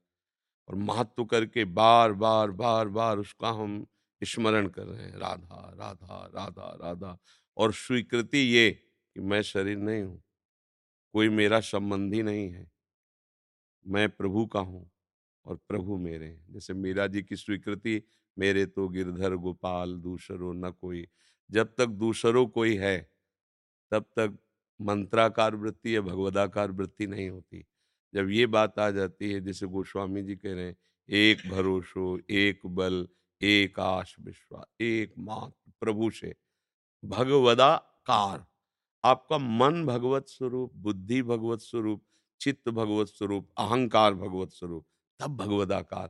और 0.67 0.75
महत्व 0.77 1.25
करके 1.25 1.65
बार 1.65 2.13
बार 2.13 2.51
बार 2.51 2.87
बार 2.89 3.17
उसका 3.17 3.49
हम 3.51 3.85
स्मरण 4.21 4.67
कर 4.67 4.85
रहे 4.85 5.03
हैं, 5.03 5.17
राधा 5.17 5.71
राधा 5.75 6.25
राधा 6.35 6.71
राधा। 6.81 7.17
और 7.57 7.73
स्वीकृति 7.73 8.37
ये 8.37 8.69
कि 8.71 9.21
मैं 9.21 9.41
शरीर 9.41 9.77
नहीं 9.77 10.03
हूँ, 10.03 10.21
कोई 11.13 11.29
मेरा 11.29 11.59
संबंधी 11.61 12.21
नहीं 12.23 12.49
है। 12.49 12.67
मैं 13.85 14.09
प्रभु 14.09 14.45
का 14.45 14.59
हूँ 14.59 14.89
और 15.45 15.55
प्रभु 15.69 15.97
मेरे 15.97 16.25
हैं। 16.25 16.53
जैसे 16.53 16.73
मीरा 16.73 17.07
जी 17.07 17.21
की 17.23 17.35
स्वीकृति, 17.35 18.01
मेरे 18.37 18.65
तो 18.65 18.87
गिरधर, 18.89 19.35
गोपाल, 19.35 19.95
दूसरो 19.95 20.53
न 20.53 20.71
कोई। 20.71 21.07
जब 21.49 21.73
तक 21.77 21.87
दूसरों 21.87 22.45
कोई 22.47 22.75
है 22.75 23.12
तब 23.93 24.03
तक 24.03 24.37
मंत्राकार 24.81 25.55
वृत्ति 25.55 25.95
या 25.95 26.01
भगवदाकार 26.01 26.71
वृत्ति 26.71 27.07
नहीं 27.07 27.29
होती। 27.29 27.65
जब 28.13 28.29
ये 28.29 28.45
बात 28.45 28.79
आ 28.79 28.89
जाती 28.89 29.31
है, 29.31 29.41
जैसे 29.41 29.65
गोस्वामी 29.65 30.23
जी 30.23 30.35
कह 30.35 30.53
रहे 30.53 30.65
हैं, 30.65 30.77
एक 31.09 31.49
भरोसो, 31.49 32.19
एक 32.29 32.65
बल, 32.65 33.07
एक 33.41 33.79
आश 33.79 34.15
विश्वास 34.19 34.65
एक 34.81 35.13
मात्र 35.19 35.71
प्रभु 35.79 36.09
से 36.09 36.35
भगवदाकार। 37.05 38.45
आपका 39.03 39.37
मन 39.37 39.85
भगवत 39.85 40.27
स्वरूप, 40.27 40.71
बुद्धि 40.75 41.21
भगवत 41.23 41.59
स्वरूप, 41.59 42.03
चित्त 42.41 42.69
भगवत 42.69 43.07
स्वरूप, 43.07 43.51
अहंकार 43.57 44.13
भगवत 44.13 44.49
स्वरूप, 44.49 44.85
तब 45.19 45.37
भगवदाकार। 45.37 46.09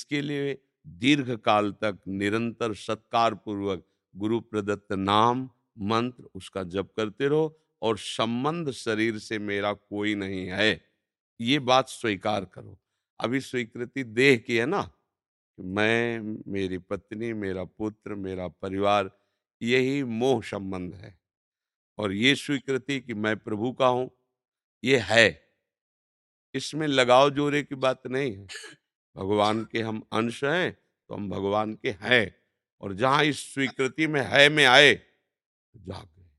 इसके 0.00 0.22
लिए 0.22 0.58
दीर्घ 0.86 1.36
काल 1.36 1.72
तक 1.72 1.98
निरंतर 2.08 2.74
सत्कार 2.74 3.34
पूर्वक 3.34 3.84
गुरु 4.16 4.40
प्रदत्त 4.40 4.92
नाम, 4.92 5.50
मंत्र 5.78 6.24
उसका 6.34 6.62
जप 6.62 6.92
करते 6.96 7.28
रहो 7.28 7.60
और 7.82 7.98
संबंध 7.98 8.70
शरीर 8.70 9.18
से 9.18 9.38
मेरा 9.38 9.72
कोई 9.72 10.14
नहीं 10.14 10.46
है। 10.46 10.84
ये 11.40 11.58
बात 11.58 11.88
स्वीकार 11.88 12.44
करो। 12.44 12.78
अभी 13.20 13.40
स्वीकृति 13.40 14.04
देह 14.04 14.36
की 14.36 14.56
है 14.56 14.66
ना? 14.66 14.90
मैं, 15.60 16.20
मेरी 16.52 16.78
पत्नी, 16.78 17.32
मेरा 17.32 17.64
पुत्र, 17.64 18.14
मेरा 18.14 18.48
परिवार, 18.48 19.10
यही 19.62 20.04
मोह 20.04 20.42
संबंध 20.42 20.94
है। 20.94 21.18
और 21.98 22.12
ये 22.12 22.34
स्वीकृति 22.34 23.00
कि 23.00 23.14
मैं 23.14 23.36
प्रभु 23.36 23.72
का 23.72 23.86
हूँ, 23.86 24.10
ये 24.84 24.98
है। 24.98 25.52
इसमें 26.54 26.86
लगाव 26.86 27.30
जोरे 27.30 27.62
की 27.62 27.74
बात 27.74 28.06
नहीं 28.06 28.36
है। 28.36 28.46
भगवान 29.16 29.64
के 29.64 29.80
हम 29.80 30.02
अंश 30.12 30.44
हैं 30.44 30.78
तो 31.08 31.14
हम 31.14 31.30
भगवान 31.30 31.74
के 31.74 31.90
हैं। 31.90 32.34
और 32.80 32.92
जहाँ 32.94 33.24
इस 33.24 33.54
स्वीकृति 33.54 34.06
में 34.06 34.22
है 34.22 34.48
में 34.48 34.64
आए, 34.64 34.94
जाग। 35.76 36.04
गए 36.18 36.30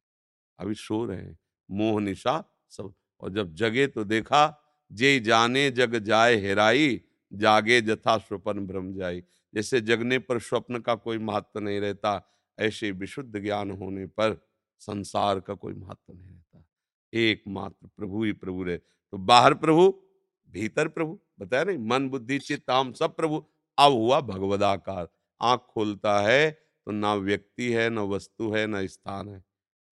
अभी 0.60 0.74
सो 0.74 1.06
रहे 1.06 1.18
हैं। 1.18 1.40
मोह 1.72 2.02
निशा 2.02 2.44
सब, 2.70 2.94
और 3.20 3.30
जब 3.30 3.54
जगे 3.56 3.88
तो 3.88 4.04
देखा, 4.04 4.58
जे 4.92 5.20
जाने 5.20 5.72
जग 5.72 5.96
जाए 5.96 6.36
हेराई, 6.36 7.02
जागे 7.34 7.82
जथा 7.82 8.18
स्वपन 8.18 8.68
भ्रम 8.68 8.94
जाई। 8.94 9.24
जैसे 9.56 9.82
जगने 9.82 10.20
पर 10.20 10.40
स्वप्न 10.40 10.80
का 10.80 10.96
कोई 10.96 11.18
महत्व 11.18 11.60
नहीं 11.60 11.80
रहता, 11.80 12.28
ऐसे 12.60 12.92
विशुद्ध 12.92 13.40
ज्ञान 13.40 13.72
होने 13.72 14.06
पर 14.06 14.48
संसार 14.80 15.40
का 15.40 15.54
कोई 15.54 15.74
महत्व 15.74 16.14
नहीं 16.14 16.30
रहता। 16.30 16.66
एकमात्र 17.14 17.88
प्रभु 17.88 18.24
ही 18.24 18.32
प्रभु 18.32 18.64
रहे। 18.64 18.78
तो 18.78 19.18
बाहर 19.18 19.54
प्रभु 19.54 20.04
भीतर 20.52 20.88
प्रभु, 20.88 21.20
बताया 21.40 21.64
नहीं, 21.64 21.78
मन, 21.78 22.10
बुद्धि, 22.10 22.40
चित्त 22.40 22.72
हम 22.72 22.94
सब 22.94 23.16
प्रभु। 23.16 23.46
अब 23.78 23.92
हुआ 23.92 24.22
भगवदाकार 24.22 25.08
आँख 25.42 25.60
खोलता 25.60 26.20
है 26.20 26.52
तो 26.86 26.92
ना 26.92 27.14
व्यक्ति 27.16 27.72
है, 27.74 27.90
न 27.90 28.00
वस्तु 28.00 28.52
है, 28.52 28.68
न 28.68 28.88
स्थान 28.88 29.30
है, 29.30 29.44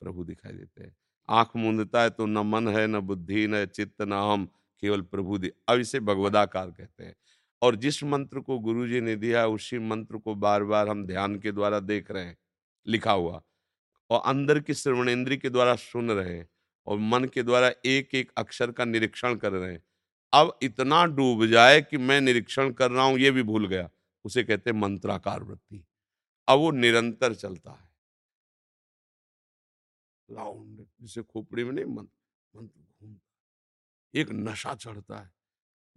प्रभु 0.02 0.24
दिखाई 0.24 0.54
देते 0.54 0.84
हैं। 0.84 0.96
आँख 1.30 1.52
मूंदता 1.56 2.02
है 2.02 2.10
तो 2.10 2.26
न 2.26 2.38
मन 2.38 2.68
है, 2.68 2.88
न 2.88 3.00
बुद्धि, 3.00 3.48
न 3.48 3.66
चित्त, 3.66 4.02
न 4.02 4.14
हम, 4.14 4.46
केवल 4.82 5.02
प्रभु 5.02 5.38
दि। 5.38 5.52
अब 5.68 5.80
इसे 5.80 6.00
भगवदाकार 6.00 6.72
कहते 6.72 7.04
हैं। 7.04 7.16
और 7.62 7.76
जिस 7.76 8.04
मंत्र 8.04 8.40
को 8.40 8.60
गुरु 8.60 8.88
जी 8.88 9.02
ने 9.02 9.16
दिया, 9.16 9.48
उसी 9.48 9.80
मंत्र 9.80 10.18
को 10.18 10.36
बार 10.36 10.64
बार 10.64 10.90
हम 10.90 11.06
ध्यान 11.06 11.40
के 11.40 11.52
द्वारा 11.52 11.80
देख 11.80 12.12
रहे 12.12 12.26
हैं, 12.26 12.38
लिखा 12.88 13.12
हुआ। 13.12 13.42
और 14.10 14.22
अंदर 14.26 14.60
की 14.60 14.74
श्रवणेन्द्री 14.74 15.38
के 15.38 15.50
द्वारा 15.50 15.76
सुन 15.76 16.12
रहे 16.12 16.38
हैं 16.38 16.50
और 16.88 16.98
मन 16.98 17.26
के 17.26 17.44
द्वारा 17.44 17.72
एक 17.86 18.16
एक 18.16 18.32
अक्षर 18.38 18.72
का 18.72 18.86
निरीक्षण 18.86 19.36
कर 19.36 19.52
रहे 19.52 19.74
हैं। 19.74 19.84
अब 20.34 20.58
इतना 20.64 21.04
डूब 21.08 21.46
जाए 21.46 21.82
कि 21.82 21.98
मैं 21.98 22.20
निरीक्षण 22.22 22.72
कर 22.72 22.92
रहा 22.92 23.06
हूँ, 23.06 23.18
ये 23.20 23.32
भी 23.32 23.44
भूल 23.44 23.68
गया। 23.68 23.90
उसे 24.26 24.44
कहते 24.44 24.72
मंत्राकार 24.74 25.44
वृत्ति। 25.44 25.84
अब 26.48 26.60
वो 26.60 26.72
निरंतर 26.72 27.34
चलता 27.36 27.72
है। 27.72 27.88
राउंड, 30.30 30.86
जिसे 31.02 31.22
खोपड़ी 31.24 31.64
में 31.64 31.72
नहीं, 31.72 31.86
मंत्र 31.86 32.60
मंत्र 32.60 32.80
घूमता 33.02 33.44
एक 34.14 34.30
नशा 34.34 34.74
चढ़ता 34.76 35.18
है। 35.18 35.32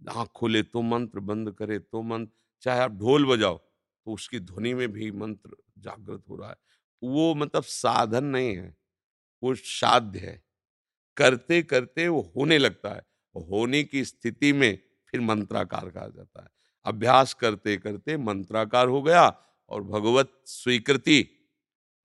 आँख 0.01 0.29
खोले 0.35 0.63
तो 0.63 0.81
मंत्र, 0.83 1.19
बंद 1.21 1.51
करे 1.53 1.79
तो 1.79 2.01
मंत्र। 2.03 2.33
चाहे 2.63 2.81
आप 2.81 2.91
ढोल 2.93 3.25
बजाओ 3.27 3.57
तो 3.57 4.13
उसकी 4.13 4.39
ध्वनि 4.41 4.73
में 4.73 4.87
भी 4.93 5.11
मंत्र 5.13 5.55
जागृत 5.79 6.23
हो 6.29 6.35
रहा 6.37 6.49
है। 6.49 6.55
वो 7.03 7.33
मतलब 7.35 7.63
साधन 7.63 8.25
नहीं 8.25 8.55
है, 8.57 8.75
वो 9.43 9.55
साध्य 9.55 10.19
है। 10.19 10.41
करते 11.17 11.61
करते 11.63 12.07
वो 12.07 12.21
होने 12.37 12.57
लगता 12.57 12.93
है। 12.95 13.01
होने 13.35 13.83
की 13.83 14.05
स्थिति 14.05 14.53
में 14.53 14.79
फिर 15.07 15.21
मंत्राकार 15.21 15.89
कहा 15.89 16.07
जाता 16.07 16.43
है। 16.43 16.49
अभ्यास 16.85 17.33
करते 17.33 17.77
करते 17.77 18.17
मंत्राकार 18.17 18.87
हो 18.87 19.01
गया 19.01 19.27
और 19.69 19.83
भगवत 19.83 20.41
स्वीकृति 20.45 21.27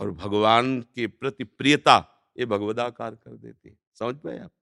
और 0.01 0.11
भगवान 0.11 0.81
के 0.81 1.07
प्रति 1.07 1.45
प्रियता 1.45 1.97
ये 2.39 2.47
भगवदाकार 2.47 3.15
कर 3.15 3.37
देती 3.37 3.69
है। 3.69 3.77
समझ 3.99 4.15
पाए 4.15 4.39
आप 4.39 4.53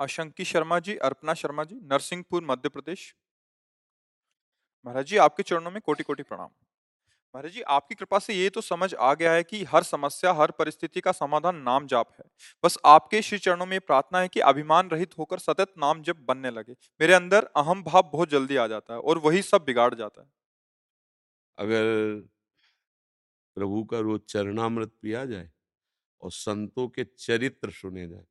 अशंकी 0.00 0.44
शर्मा 0.44 0.78
जी, 0.78 0.96
अर्पणा 0.96 1.34
शर्मा 1.34 1.64
जी, 1.64 1.74
नरसिंहपुर, 1.74 2.44
मध्य 2.44 2.68
प्रदेश। 2.68 3.14
महाराज 4.84 5.06
जी, 5.06 5.16
आपके 5.16 5.42
चरणों 5.42 5.70
में 5.70 5.80
कोटि 5.80 6.02
कोटि 6.02 6.22
प्रणाम। 6.22 6.48
महाराज 7.36 7.52
जी, 7.52 7.60
आपकी 7.62 7.94
कृपा 7.94 8.18
से 8.18 8.34
ये 8.34 8.48
तो 8.50 8.60
समझ 8.60 8.94
आ 8.96 9.12
गया 9.14 9.32
है 9.32 9.42
कि 9.42 9.62
हर 9.64 9.82
समस्या, 9.82 10.32
हर 10.32 10.50
परिस्थिति 10.50 11.00
का 11.00 11.12
समाधान 11.12 11.56
नाम 11.62 11.86
जाप 11.86 12.12
है। 12.12 12.24
बस 12.64 12.78
आपके 12.86 13.20
श्री 13.22 13.38
चरणों 13.38 13.66
में 13.66 13.80
प्रार्थना 13.82 14.20
है 14.20 14.28
कि 14.28 14.40
अभिमान 14.42 14.88
रहित 14.90 15.18
होकर 15.18 15.38
सतत 15.38 15.72
नाम 15.78 16.02
जप 16.02 16.24
बनने 16.28 16.50
लगे। 16.50 16.72
मेरे 17.00 17.14
अंदर 17.14 17.48
अहम 17.56 17.82
भाव 17.84 18.10
बहुत 18.12 18.30
जल्दी 18.30 18.56
आ 18.56 18.66
जाता 18.66 18.94
है 18.94 19.00
और 19.00 19.18
वही 19.18 19.42
सब 19.42 19.64
बिगाड़ 19.64 19.94
जाता 19.94 20.22
है। 20.22 20.28
अगर 21.58 21.84
प्रभु 23.56 23.84
का 23.84 23.98
रोज 24.00 24.20
चरणामृत 24.28 24.92
पिया 25.02 25.24
जाए 25.26 25.50
और 26.22 26.32
संतों 26.32 26.88
के 26.88 27.04
चरित्र 27.04 27.70
सुने 27.72 28.06
जाए 28.08 28.24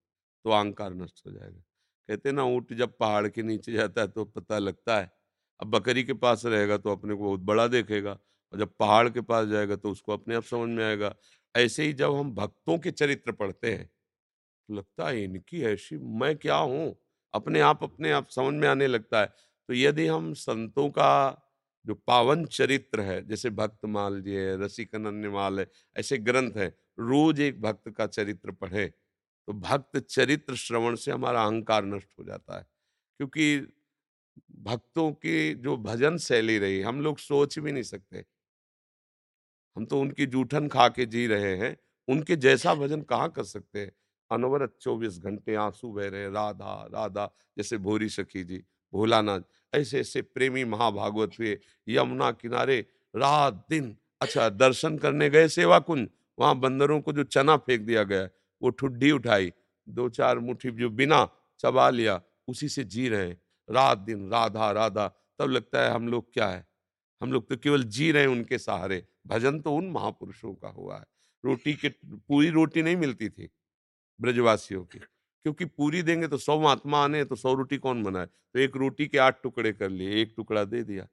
तो 0.45 0.49
अहंकार 0.51 0.93
नष्ट 0.95 1.25
हो 1.25 1.31
जाएगा। 1.31 1.61
कहते 2.09 2.31
ना, 2.31 2.43
ऊँट 2.45 2.73
जब 2.75 2.97
पहाड़ 2.99 3.27
के 3.27 3.43
नीचे 3.43 3.71
जाता 3.73 4.01
है 4.01 4.07
तो 4.09 4.25
पता 4.25 4.59
लगता 4.59 4.99
है, 4.99 5.11
अब 5.59 5.67
बकरी 5.69 6.03
के 6.03 6.13
पास 6.15 6.45
रहेगा 6.45 6.77
तो 6.77 6.91
अपने 6.91 7.15
को 7.15 7.23
बहुत 7.23 7.39
बड़ा 7.45 7.67
देखेगा 7.69 8.17
और 8.53 8.59
जब 8.59 8.71
पहाड़ 8.79 9.09
के 9.09 9.21
पास 9.23 9.47
जाएगा 9.49 9.75
तो 9.77 9.91
उसको 9.91 10.13
अपने 10.13 10.35
आप 10.35 10.43
समझ 10.45 10.69
में 10.71 10.83
आएगा। 10.85 11.15
ऐसे 11.55 11.83
ही 11.83 11.93
जब 11.95 12.15
हम 12.15 12.31
भक्तों 12.35 12.77
के 12.79 12.91
चरित्र 12.93 13.31
पढ़ते 13.33 13.71
हैं 13.73 13.85
तो 14.69 14.75
लगता 14.75 15.07
है 15.09 15.23
इनकी 15.23 15.63
ऐसी 15.65 15.97
मैं 16.19 16.35
क्या 16.37 16.57
हूँ? 16.57 16.95
अपने 17.33 17.59
आप 17.61 17.83
अपने 17.83 18.11
आप 18.13 18.29
समझ 18.31 18.53
में 18.55 18.67
आने 18.67 18.87
लगता 18.87 19.21
है। 19.21 19.27
तो 19.69 19.73
यदि 19.75 20.07
हम 20.07 20.33
संतों 20.35 20.89
का 20.91 21.41
जो 21.85 21.95
पावन 22.07 22.45
चरित्र 22.47 23.01
है, 23.01 23.21
जैसे 23.27 23.49
भक्त 23.51 23.85
माल 23.87 24.21
जी 24.21 24.35
है 24.35 24.57
रसिक 24.63 24.95
माल 25.27 25.59
है, 25.59 25.67
ऐसे 25.95 26.17
ग्रंथ 26.19 26.57
है, 26.57 26.67
रोज 27.01 27.39
एक 27.41 27.61
भक्त 27.61 27.89
का 27.91 28.07
चरित्र 28.07 28.51
पढ़े 28.53 28.87
तो 29.47 29.53
भक्त 29.55 29.97
चरित्र 30.01 30.55
श्रवण 30.57 30.95
से 30.97 31.11
हमारा 31.11 31.43
अहंकार 31.43 31.85
नष्ट 31.85 32.09
हो 32.19 32.23
जाता 32.25 32.57
है। 32.57 32.63
क्योंकि 33.19 33.57
भक्तों 34.63 35.11
की 35.15 35.53
जो 35.55 35.77
भजन 35.79 36.17
शैली 36.19 36.57
रही, 36.59 36.81
हम 36.81 37.01
लोग 37.01 37.17
सोच 37.19 37.59
भी 37.59 37.71
नहीं 37.71 37.83
सकते। 37.85 38.23
हम 39.77 39.85
तो 39.85 39.99
उनकी 40.01 40.25
जूठन 40.25 40.67
खा 40.67 40.87
के 40.89 41.05
जी 41.05 41.25
रहे 41.27 41.55
हैं। 41.57 41.75
उनके 42.07 42.35
जैसा 42.35 42.73
भजन 42.75 43.01
कहाँ 43.01 43.29
कर 43.29 43.43
सकते 43.43 43.79
हैं? 43.79 43.91
अनवरत 44.31 44.75
चौबीस 44.81 45.19
घंटे 45.19 45.55
आँसू 45.55 45.91
बह 45.93 46.07
रहे 46.09 46.29
राधा 46.29 46.73
राधा, 46.93 47.25
जैसे 47.57 47.77
भोरी 47.77 48.09
सखी 48.09 48.43
जी, 48.43 48.57
भोलानाथ, 48.93 49.41
ऐसे 49.73 49.99
ऐसे 49.99 50.21
प्रेमी 50.21 50.63
महाभागवत 50.65 51.31
हुए, 51.39 51.57
यमुना 51.87 52.31
किनारे, 52.31 52.79
रात 53.15 53.65
दिन। 53.69 53.95
अच्छा 54.21 54.49
दर्शन 54.49 54.97
करने 54.97 55.29
गए 55.29 55.47
सेवा 55.47 55.79
कुंज 55.79 56.07
वहाँ 56.37 56.55
बंदरों 56.59 56.99
को 57.01 57.13
जो 57.13 57.23
चना 57.25 57.57
फेंक 57.57 57.81
दिया 57.81 58.03
गया 58.03 58.27
वो 58.61 58.69
ठुड्डी 58.69 59.11
उठाई, 59.11 59.51
दो 59.87 60.07
चार 60.09 60.39
मुट्ठी 60.39 60.71
जो 60.71 60.89
बिना 60.89 61.27
चबा 61.59 61.89
लिया, 61.89 62.21
उसी 62.47 62.69
से 62.69 62.83
जी 62.83 63.07
रहे 63.09 63.29
रात 63.69 63.97
दिन 63.97 64.29
राधा 64.31 64.71
राधा, 64.71 65.07
तब 65.39 65.49
लगता 65.49 65.83
है 65.83 65.91
हम 65.91 66.07
लोग 66.07 66.33
क्या 66.33 66.47
है? 66.47 66.65
हम 67.21 67.31
लोग 67.33 67.49
तो 67.49 67.57
केवल 67.57 67.83
जी 67.83 68.11
रहे 68.11 68.23
हैं 68.23 68.29
उनके 68.29 68.57
सहारे। 68.57 69.03
भजन 69.25 69.59
तो 69.59 69.75
उन 69.75 69.89
महापुरुषों 69.91 70.53
का 70.53 70.69
हुआ 70.69 70.97
है। 70.97 71.05
रोटी 71.43 71.73
के, 71.75 71.89
पूरी 71.89 72.49
रोटी 72.49 72.81
नहीं 72.81 72.95
मिलती 72.97 73.29
थी 73.29 73.49
ब्रजवासियों 74.19 74.83
की, 74.85 74.99
क्योंकि 74.99 75.65
पूरी 75.67 76.01
देंगे 76.03 76.27
तो 76.27 76.37
सौ 76.39 76.59
महात्मा 76.59 77.03
आने 77.03 77.23
तो 77.25 77.35
सौ 77.35 77.53
रोटी 77.53 77.77
कौन 77.79 78.03
बनाए? 78.03 78.25
तो 78.25 78.59
एक 78.59 78.75
रोटी 78.77 79.07
के 79.07 79.17
आठ 79.19 79.41
टुकड़े 79.43 79.71
कर 79.73 79.89
लिए, 79.89 80.21
एक 80.21 80.33
टुकड़ा 80.37 80.63
दे 80.65 80.83
दिया। 80.83 81.07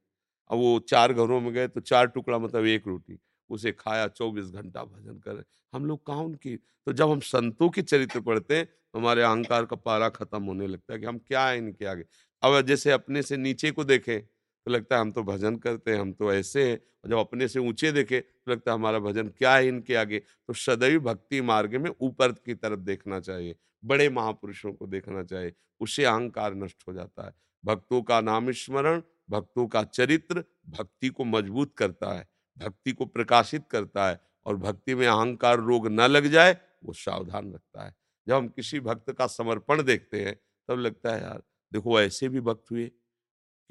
अब 0.50 0.58
वो 0.58 0.78
चार 0.88 1.12
घरों 1.12 1.40
में 1.40 1.52
गए 1.54 1.68
तो 1.68 1.80
चार 1.82 2.06
टुकड़ा 2.08 2.38
मतलब 2.38 2.66
एक 2.66 2.86
रोटी, 2.86 3.18
उसे 3.50 3.72
खाया, 3.72 4.06
चौबीस 4.08 4.46
घंटा 4.46 4.84
भजन 4.84 5.18
कर 5.20 5.44
हम 5.72 5.84
लोग 5.86 6.04
कहाँ 6.06 6.22
उनकी 6.24 6.56
तो 6.56 6.92
जब 6.92 7.10
हम 7.10 7.20
संतों 7.22 7.68
के 7.70 7.82
चरित्र 7.82 8.20
पढ़ते 8.20 8.56
हैं 8.56 8.64
तो 8.64 8.98
हमारे 8.98 9.22
अहंकार 9.22 9.64
का 9.64 9.76
पारा 9.78 10.08
खत्म 10.10 10.42
होने 10.44 10.66
लगता 10.66 10.92
है 10.92 10.98
कि 11.00 11.06
हम 11.06 11.18
क्या 11.18 11.46
है 11.46 11.58
इनके 11.58 11.84
आगे। 11.86 12.04
अब 12.42 12.60
जैसे 12.62 12.90
अपने 12.90 13.22
से 13.22 13.36
नीचे 13.36 13.70
को 13.70 13.84
देखें 13.84 14.20
तो 14.66 14.70
लगता 14.70 14.94
है 14.94 15.00
हम 15.00 15.10
तो 15.12 15.22
भजन 15.24 15.56
करते 15.58 15.90
हैं, 15.90 16.00
हम 16.00 16.12
तो 16.12 16.32
ऐसे 16.32 16.64
हैं, 16.64 16.76
और 17.04 17.10
जब 17.10 17.16
अपने 17.18 17.48
से 17.48 17.58
ऊँचे 17.60 17.92
देखे 17.92 18.20
तो 18.20 18.50
लगता 18.52 18.70
है 18.70 18.76
हमारा 18.76 18.98
भजन 19.00 19.28
क्या 19.30 19.54
है 19.56 19.66
इनके 19.68 19.94
आगे? 19.96 20.18
तो 20.18 20.52
सदैव 20.54 21.00
भक्ति 21.02 21.40
मार्ग 21.42 21.74
में 21.76 21.90
ऊपर 22.00 22.32
की 22.36 22.54
तरफ़ 22.56 22.80
देखना 22.82 23.20
चाहिए, 23.20 23.54
बड़े 23.82 24.08
महापुरुषों 24.10 24.72
को 24.72 24.86
देखना 24.88 25.22
चाहिए 25.24 25.52
उससे 25.80 26.04
अहंकार 26.04 26.54
नष्ट 26.56 26.82
हो 26.88 26.92
जाता 26.92 27.26
है। 27.26 27.32
भक्तों 27.64 28.02
का 28.02 28.20
नाम 28.20 28.50
स्मरण 28.52 29.02
भक्तों 29.30 29.66
का 29.68 29.82
चरित्र 29.84 30.44
भक्ति 30.70 31.08
को 31.10 31.24
मज़बूत 31.24 31.72
करता 31.76 32.12
है, 32.12 32.26
भक्ति 32.60 32.92
को 32.92 33.06
प्रकाशित 33.06 33.64
करता 33.70 34.08
है, 34.08 34.18
और 34.46 34.56
भक्ति 34.56 34.94
में 34.94 35.06
अहंकार 35.06 35.58
रोग 35.60 35.86
न 35.90 36.00
लग 36.02 36.26
जाए, 36.28 36.56
वो 36.84 36.92
सावधान 36.94 37.52
रखता 37.54 37.84
है। 37.84 37.94
जब 38.26 38.34
हम 38.34 38.48
किसी 38.48 38.80
भक्त 38.80 39.12
का 39.12 39.26
समर्पण 39.28 39.82
देखते 39.82 40.20
हैं, 40.20 40.34
तब 40.68 40.78
लगता 40.78 41.14
है, 41.14 41.22
यार, 41.22 41.42
देखो 41.72 42.00
ऐसे 42.00 42.28
भी 42.28 42.40
भक्त 42.42 42.70
हुए। 42.72 42.90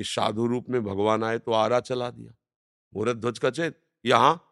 कि 0.01 0.05
साधु 0.05 0.45
रूप 0.47 0.69
में 0.69 0.83
भगवान 0.83 1.23
आए 1.23 1.37
तो 1.37 1.51
आरा 1.53 1.79
चला 1.79 2.09
दिया। 2.09 2.31
मुहूर्त 2.93 3.17
ध्वज 3.17 3.39
का 3.39 3.49
चेत, 3.49 3.77
यहाँ 4.05 4.47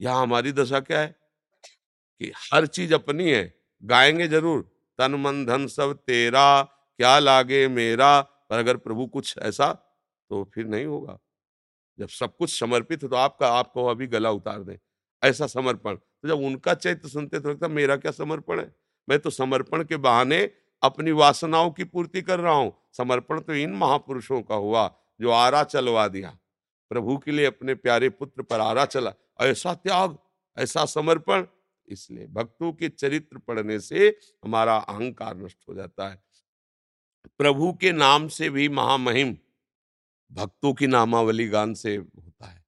यहाँ 0.00 0.22
हमारी 0.22 0.52
दशा 0.52 0.80
क्या 0.80 1.00
है? 1.00 1.06
कि 2.20 2.32
हर 2.52 2.66
चीज़ 2.66 2.94
अपनी 2.94 3.30
है, 3.30 3.54
गाएँगे 3.82 4.26
ज़रूर, 4.28 4.62
तन 4.98 5.14
मन 5.14 5.44
धन 5.46 5.66
सब 5.66 5.92
तेरा, 6.06 6.62
क्या 6.62 7.18
लागे 7.18 7.66
मेरा, 7.68 8.20
पर 8.20 8.58
अगर 8.58 8.76
प्रभु 8.76 9.06
कुछ 9.06 9.34
ऐसा 9.38 9.72
तो 10.30 10.42
फिर 10.54 10.66
नहीं 10.66 10.86
होगा। 10.86 11.18
जब 11.98 12.08
सब 12.08 12.36
कुछ 12.36 12.58
समर्पित 12.60 13.02
हो 13.02 13.08
तो 13.08 13.16
आपका, 13.16 13.48
आपको 13.48 13.86
अभी 13.86 14.06
गला 14.06 14.30
उतार 14.30 14.62
दें, 14.62 14.76
ऐसा 15.22 15.46
समर्पण। 15.46 15.94
तो 15.94 16.28
जब 16.28 16.44
उनका 16.44 16.74
चैत्र 16.74 17.08
सुनते 17.08 17.40
तो 17.40 17.50
लगता 17.50 17.68
मेरा 17.70 17.96
क्या 17.96 18.12
समर्पण 18.12 18.60
है? 18.60 18.72
मैं 19.08 19.18
तो 19.18 19.30
समर्पण 19.32 19.84
के 19.84 19.96
बहाने 19.98 20.44
अपनी 20.82 21.10
वासनाओं 21.10 21.70
की 21.70 21.84
पूर्ति 21.84 22.22
कर 22.22 22.40
रहा 22.40 22.54
हूँ। 22.54 22.72
समर्पण 22.92 23.40
तो 23.40 23.54
इन 23.54 23.72
महापुरुषों 23.72 24.40
का 24.42 24.54
हुआ, 24.54 24.88
जो 25.20 25.30
आरा 25.30 25.62
चलवा 25.64 26.06
दिया। 26.08 26.36
प्रभु 26.90 27.16
के 27.18 27.30
लिए 27.30 27.44
अपने 27.44 27.74
प्यारे 27.74 28.08
पुत्र 28.08 28.42
पर 28.42 28.60
आरा 28.60 28.84
चला। 28.84 29.12
ऐसा 29.40 29.74
त्याग, 29.74 30.16
ऐसा 30.56 30.84
समर्पण, 30.84 31.46
इसलिए 31.88 32.26
भक्तों 32.26 32.72
के 32.72 32.88
चरित्र 32.88 33.38
पढ़ने 33.38 33.80
से 33.80 34.08
हमारा 34.44 34.76
अहंकार 34.76 35.36
नष्ट 35.36 35.58
हो 35.68 35.74
जाता 35.74 36.08
है। 36.08 36.22
प्रभु 37.38 37.72
के 37.72 37.92
नाम 37.92 38.28
से 38.28 38.50
भी 38.50 38.68
महामहिम, 38.68 39.36
भक्तों 40.32 40.72
की 40.74 40.86
नामावली 40.86 41.48
गान 41.48 41.74
से 41.74 41.96
होता 41.96 42.46
है। 42.46 42.64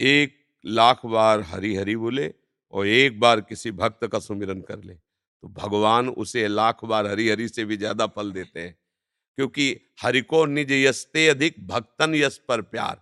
एक 0.00 0.38
लाख 0.64 1.04
बार 1.06 1.40
हरी 1.40 1.74
हरी 1.76 1.96
बोले 1.96 2.32
और 2.72 2.86
एक 2.86 3.20
बार 3.20 3.40
किसी 3.40 3.70
भक्त 3.72 4.06
का 4.06 4.18
सुमिरन 4.18 4.60
कर 4.60 4.82
ले। 4.84 4.98
तो 5.44 5.48
भगवान 5.50 6.08
उसे 6.10 6.46
लाख 6.48 6.84
बार 6.84 7.06
हरी 7.06 7.28
हरी 7.28 7.48
से 7.48 7.64
भी 7.64 7.76
ज़्यादा 7.76 8.06
फल 8.08 8.32
देते 8.32 8.60
हैं। 8.60 8.74
क्योंकि 9.38 9.76
हरि 10.02 10.20
को 10.22 10.44
निज 10.46 10.72
यस्ते 10.72 11.28
अधिक 11.28 11.66
भक्तन 11.68 12.14
यश 12.14 12.36
पर 12.48 12.62
प्यार। 12.64 13.00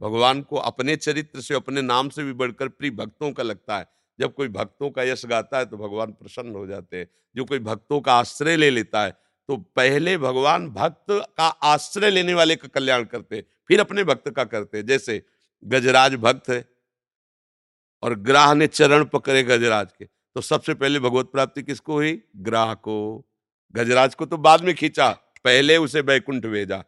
भगवान 0.00 0.40
को 0.42 0.56
अपने 0.58 0.96
चरित्र 0.96 1.40
से, 1.40 1.54
अपने 1.54 1.82
नाम 1.82 2.08
से 2.08 2.24
भी 2.24 2.32
बढ़कर 2.34 2.68
प्रिय 2.70 2.90
भक्तों 2.92 3.32
का 3.32 3.42
लगता 3.42 3.78
है। 3.78 3.86
जब 4.18 4.34
कोई 4.34 4.48
भक्तों 4.50 4.90
का 4.90 5.02
यश 5.02 5.24
गाता 5.26 5.58
है 5.58 5.66
तो 5.66 5.76
भगवान 5.78 6.12
प्रसन्न 6.12 6.54
हो 6.54 6.66
जाते 6.66 6.96
हैं। 6.96 7.08
जो 7.36 7.44
कोई 7.44 7.58
भक्तों 7.60 8.00
का 8.00 8.12
आश्रय 8.14 8.56
ले 8.56 8.70
लेता 8.70 9.02
है 9.02 9.10
तो 9.48 9.56
पहले 9.76 10.16
भगवान 10.18 10.68
भक्त 10.70 11.06
का 11.38 11.46
आश्रय 11.64 12.10
लेने 12.10 12.34
वाले 12.34 12.56
का 12.56 12.68
कल्याण 12.68 13.04
करते 13.04 13.44
फिर 13.70 13.80
अपने 13.80 14.04
भक्त 14.04 14.28
का 14.30 14.44
करते 14.46 14.82
जैसे 14.82 15.22
गजराज 15.62 16.14
भक्त 16.16 16.48
है 16.50 16.64
और 18.02 18.14
ग्राह 18.20 18.52
ने 18.54 18.66
चरण 18.66 19.04
पकड़े 19.04 19.42
गजराज 19.42 19.92
के। 19.92 20.08
तो 20.38 20.42
सबसे 20.42 20.74
पहले 20.74 20.98
भगवत 21.00 21.26
प्राप्ति 21.26 21.62
किसको 21.62 21.92
हुई? 21.92 22.12
ग्राह 22.36 22.72
को 22.74 22.96
गजराज 23.74 24.14
को 24.14 24.26
तो 24.26 24.36
बाद 24.36 24.64
में 24.64 24.74
खींचा, 24.74 25.08
पहले 25.44 25.76
उसे 25.76 26.02
बैकुंठ 26.02 26.44
भेजा। 26.46 26.82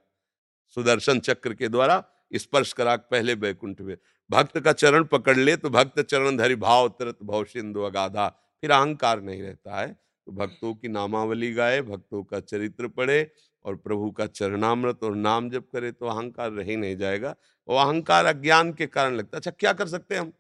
सुदर्शन 0.77 1.21
चक्र 1.21 1.55
के 1.55 1.69
द्वारा 1.69 2.05
स्पर्श 2.35 2.73
करा 2.73 2.95
पहले 2.97 3.35
बैकुंठ 3.35 3.81
भेज। 3.83 3.99
भक्त 4.31 4.59
का 4.59 4.73
चरण 4.73 5.05
पकड़ 5.05 5.37
ले 5.37 5.57
तो 5.57 5.71
भक्त 5.71 6.01
चरण 6.01 6.37
धरी 6.37 6.55
भाव, 6.57 6.89
तरत 6.89 7.19
भव, 7.23 7.45
सिंधु 7.45 7.81
अगाधा, 7.81 8.29
फिर 8.63 8.71
अहंकार 8.71 9.21
नहीं 9.21 9.43
रहता 9.43 9.81
है। 9.81 9.89
तो 9.93 10.33
भक्तों 10.33 10.75
की 10.75 10.89
नामावली 10.89 11.53
गाए, 11.53 11.83
भक्तों 11.83 12.23
का 12.23 12.41
चरित्र 12.41 12.89
पढ़े 12.89 13.31
और 13.65 13.77
प्रभु 13.77 14.11
का 14.11 14.27
चरणामृत 14.27 15.03
और 15.05 15.17
नाम 15.17 15.51
जप 15.51 15.69
करे 15.73 15.93
तो 15.93 16.07
अहंकार 16.07 16.53
रह 16.53 16.65
ही 16.65 16.77
नहीं 16.77 16.97
जाएगा। 16.97 17.35
वो 17.69 17.77
अहंकार 17.77 18.27
अज्ञान 18.27 18.73
के 18.73 18.87
कारण 18.87 19.17
लगता 19.17 19.39
अच्छा 19.39 19.51
क्या 19.51 19.73
कर 19.73 19.89
सकते 19.89 20.15
हैं 20.15 20.23
हम? 20.23 20.33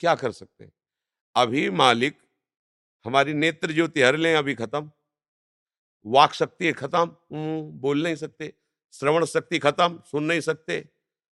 क्या 0.00 0.14
कर 0.14 0.32
सकते 0.32 0.64
हैं? 0.64 0.72
अभी 1.34 1.70
मालिक, 1.70 2.18
हमारी 3.04 3.34
नेत्र 3.34 3.72
ज्योति 3.72 4.00
हर 4.02 4.16
लें, 4.16 4.34
अभी 4.34 4.54
खत्म। 4.54 4.90
वाक 6.06 6.32
शक्ति 6.32 6.72
खत्म। 6.72 7.16
बोल 7.70 8.02
नहीं 8.02 8.16
सकते। 8.16 8.52
श्रवण 8.92 9.24
शक्ति 9.24 9.58
खत्म, 9.58 10.02
सुन 10.10 10.24
नहीं 10.24 10.40
सकते। 10.40 10.88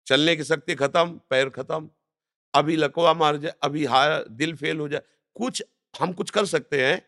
चलने 0.06 0.36
की 0.36 0.44
शक्ति 0.44 0.74
खत्म, 0.74 1.20
पैर 1.30 1.50
खत्म। 1.50 1.90
अभी 2.54 2.76
लकवा 2.76 3.14
मार 3.14 3.36
जाए, 3.36 3.52
अभी 3.62 3.84
हार, 3.84 4.28
दिल 4.28 4.56
फेल 4.56 4.80
हो 4.80 4.88
जाए। 4.88 5.02
कुछ, 5.34 5.62
हम 6.00 6.12
कुछ 6.12 6.30
कर 6.30 6.44
सकते 6.44 6.86
हैं। 6.86 7.00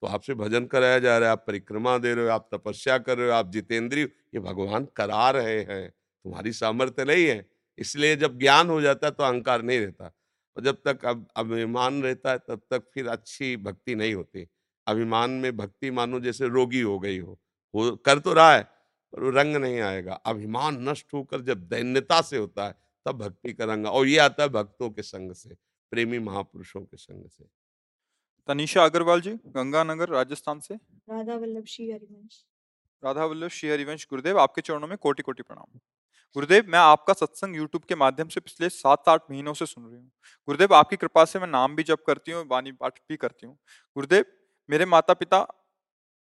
तो 0.00 0.06
आपसे 0.06 0.34
भजन 0.34 0.66
कराया 0.66 0.98
जा 0.98 1.18
रहा 1.18 1.28
है, 1.28 1.32
आप 1.32 1.44
परिक्रमा 1.46 1.98
दे 1.98 2.14
रहे 2.14 2.24
हो, 2.24 2.30
आप 2.30 2.48
तपस्या 2.54 2.98
कर 2.98 3.18
रहे 3.18 3.26
हो, 3.26 3.32
आप 3.32 3.50
जितेंद्रीय, 3.50 4.04
ये 4.04 4.40
भगवान 4.40 4.84
करा 4.84 5.30
रहे 5.30 5.60
हैं। 5.60 5.90
तुम्हारी 6.24 6.52
सामर्थ्य 6.52 7.04
नहीं 7.04 7.26
है। 7.26 7.50
इसलिए 7.78 8.16
जब 8.16 8.38
ज्ञान 8.38 8.68
हो 8.68 8.80
जाता 8.80 9.06
है 9.06 9.10
तो 9.10 9.24
अहंकार 9.24 9.62
नहीं 9.62 9.80
रहता। 9.80 10.12
और 10.56 10.62
जब 10.62 10.82
तक 10.86 11.04
अब 11.04 11.26
अभिमान 11.36 12.02
रहता 12.02 12.30
है 12.30 12.38
तब 12.38 12.60
तक 12.70 12.90
फिर 12.94 13.08
अच्छी 13.08 13.56
भक्ति 13.56 13.94
नहीं 13.94 14.14
होती। 14.14 14.46
अभिमान 14.86 15.30
में 15.30 15.56
भक्ति 15.56 15.90
मानो 15.90 16.20
जैसे 16.20 16.48
रोगी 16.48 16.80
हो 16.80 16.98
गई 16.98 17.18
हो। 17.18 17.38
वो 17.74 17.90
कर 17.96 18.18
तो 18.18 18.32
रहा 18.32 18.54
है 18.54 18.62
पर 19.12 19.22
वो 19.22 19.30
रंग 19.30 19.56
नहीं 19.56 19.80
आएगा। 19.80 20.14
अभिमान 20.26 20.78
नष्ट 20.88 21.14
होकर 21.14 21.40
जब 21.40 21.68
दैन्यता 21.68 22.20
से 22.22 22.36
होता 22.36 22.66
है 22.66 22.74
तब 23.06 23.18
भक्ति 23.18 23.52
का 23.52 23.64
रंग 23.64 23.86
और 23.86 24.06
ये 24.06 24.18
आता 24.18 24.42
है 24.42 24.48
भक्तों 24.48 24.90
के 24.90 25.02
संग 25.02 25.32
से 25.32 25.54
प्रेमी 25.92 26.18
महापुरुषों 26.18 26.80
के 26.82 26.96
संग 26.96 27.28
से। 27.28 27.44
तनिषा 28.48 28.84
अग्रवाल 28.84 29.20
जी 29.20 29.30
गंगानगर 29.46 30.08
राजस्थान 30.08 30.60
से। 30.60 30.74
राधा 30.74 31.34
वल्लभ 31.34 31.64
श्री 31.64 31.90
हरिवंश। 31.90 32.44
राधा 33.02 33.24
वल्लभ 33.24 33.50
श्री 33.50 33.70
हरिवंश 33.70 34.06
गुरुदेव 34.10 34.38
आपके 34.40 34.60
चरणों 34.60 34.88
में 34.88 34.96
कोटि 34.98 35.22
कोटि 35.22 35.42
प्रणाम। 35.42 35.78
गुरुदेव, 36.36 36.64
मैं 36.68 36.78
आपका 36.78 37.12
सत्संग 37.12 37.56
यूट्यूब 37.56 37.82
के 37.88 37.94
माध्यम 37.94 38.28
से 38.28 38.40
पिछले 38.40 38.68
सात 38.68 39.08
आठ 39.08 39.20
महीनों 39.30 39.52
से 39.54 39.66
सुन 39.66 39.84
रही 39.84 39.96
हूँ। 39.96 40.10
गुरुदेव, 40.48 40.74
आपकी 40.74 40.96
कृपा 40.96 41.24
से 41.24 41.38
मैं 41.38 41.46
नाम 41.46 41.74
भी 41.76 41.82
जप 41.82 41.98
करती 42.06 42.32
हूँ, 42.32 42.44
वाणी 42.50 42.72
पाठ 42.72 42.98
भी 43.08 43.16
करती 43.16 43.46
हूँ। 43.46 43.54
गुरुदेव, 43.96 44.24
मेरे 44.68 44.86
माता 44.86 45.14
पिता 45.14 45.38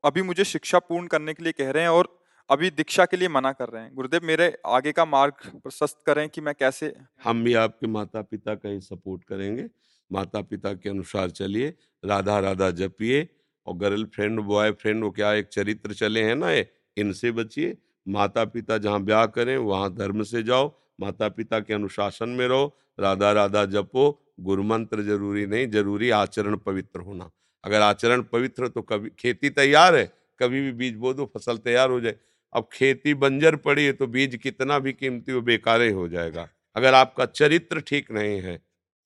अभी 0.03 0.21
मुझे 0.21 0.43
शिक्षा 0.43 0.79
पूर्ण 0.79 1.07
करने 1.07 1.33
के 1.33 1.43
लिए 1.43 1.51
कह 1.53 1.69
रहे 1.71 1.83
हैं 1.83 1.89
और 1.89 2.09
अभी 2.49 2.69
दीक्षा 2.71 3.05
के 3.05 3.17
लिए 3.17 3.27
मना 3.27 3.51
कर 3.51 3.69
रहे 3.69 3.83
हैं। 3.83 3.93
गुरुदेव, 3.95 4.21
मेरे 4.23 4.55
आगे 4.67 4.91
का 4.91 5.05
मार्ग 5.05 5.33
प्रशस्त 5.55 5.97
करें 6.05 6.27
कि 6.29 6.41
मैं 6.41 6.53
कैसे 6.55 6.93
हम 7.23 7.43
भी 7.43 7.53
आपके 7.53 7.87
माता 7.87 8.21
पिता 8.23 8.55
का 8.55 8.69
ही 8.69 8.79
सपोर्ट 8.81 9.23
करेंगे। 9.23 9.67
माता 10.11 10.41
पिता 10.41 10.73
के 10.73 10.89
अनुसार 10.89 11.29
चलिए 11.31 11.73
राधा 12.03 12.39
राधा 12.39 12.69
जपिए 12.71 13.27
और 13.67 13.77
गर्ल 13.77 14.03
फ्रेंड, 14.05 14.39
बॉय 14.41 14.71
फ्रेंड 14.73 15.03
वो 15.03 15.11
क्या 15.11 15.31
एक 15.33 15.47
चरित्र 15.49 15.93
चले 15.93 16.23
हैं 16.23 16.35
ना 16.35 16.51
इनसे 16.97 17.31
बचिए। 17.31 17.77
माता 18.07 18.43
पिता 18.45 18.77
जहाँ 18.77 19.01
ब्याह 19.01 19.25
करें, 19.27 19.57
वहाँ 19.57 19.93
धर्म 19.95 20.23
से 20.23 20.43
जाओ 20.43 20.71
माता 21.01 21.27
पिता 21.29 21.59
के 21.59 21.73
अनुशासन 21.73 22.29
में 22.29 22.47
रहो, 22.47 22.77
राधा 22.99 23.31
राधा 23.31 23.65
जपो 23.67 24.11
गुरु 24.39 24.63
मंत्र 24.63 25.01
ज़रूरी 25.03 25.45
नहीं, 25.45 25.69
ज़रूरी 25.69 26.09
आचरण 26.11 26.55
पवित्र 26.57 26.99
होना। 26.99 27.29
अगर 27.63 27.81
आचरण 27.81 28.21
पवित्र 28.23 28.67
तो 28.67 28.81
कभी 28.81 29.09
खेती 29.19 29.49
तैयार 29.51 29.95
है, 29.95 30.05
कभी 30.39 30.61
भी 30.61 30.71
बीज 30.73 30.95
बो 30.95 31.13
दो, 31.13 31.25
फ़सल 31.27 31.57
तैयार 31.57 31.89
हो 31.89 31.99
जाए। 32.01 32.15
अब 32.53 32.67
खेती 32.73 33.13
बंजर 33.15 33.55
पड़ी 33.57 33.85
है 33.85 33.91
तो 33.93 34.07
बीज 34.07 34.35
कितना 34.35 34.79
भी 34.79 34.93
कीमती 34.93 35.31
हो, 35.31 35.41
बेकार 35.41 35.81
ही 35.81 35.91
हो 35.91 36.07
जाएगा। 36.09 36.47
अगर 36.75 36.93
आपका 36.93 37.25
चरित्र 37.25 37.81
ठीक 37.81 38.11
नहीं 38.11 38.39
है, 38.41 38.59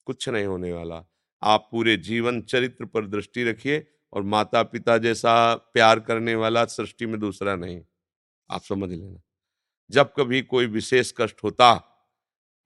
कुछ 0.08 0.30
नहीं 0.30 0.46
होने 0.46 0.72
वाला, 0.74 1.04
आप 1.42 1.68
पूरे 1.72 1.98
जीवन 2.00 2.42
चरित्र 2.44 2.86
पर 2.86 3.06
दृष्टि 3.08 3.44
रखिए 3.44 3.86
और 4.14 4.24
माता 4.24 4.64
पिता 4.64 4.98
जैसा 4.98 5.54
प्यार 5.74 6.00
करने 6.00 6.36
वाला 6.36 6.66
सृष्टि 6.66 7.06
में 7.06 7.20
दूसरा 7.20 7.56
नहीं। 7.56 7.82
आप 8.50 8.62
समझ 8.62 8.90
लेना। 8.90 9.20
जब 9.90 10.14
कभी 10.18 10.42
कोई 10.44 10.66
विशेष 10.68 11.14
कष्ट 11.18 11.44
होता 11.44 11.72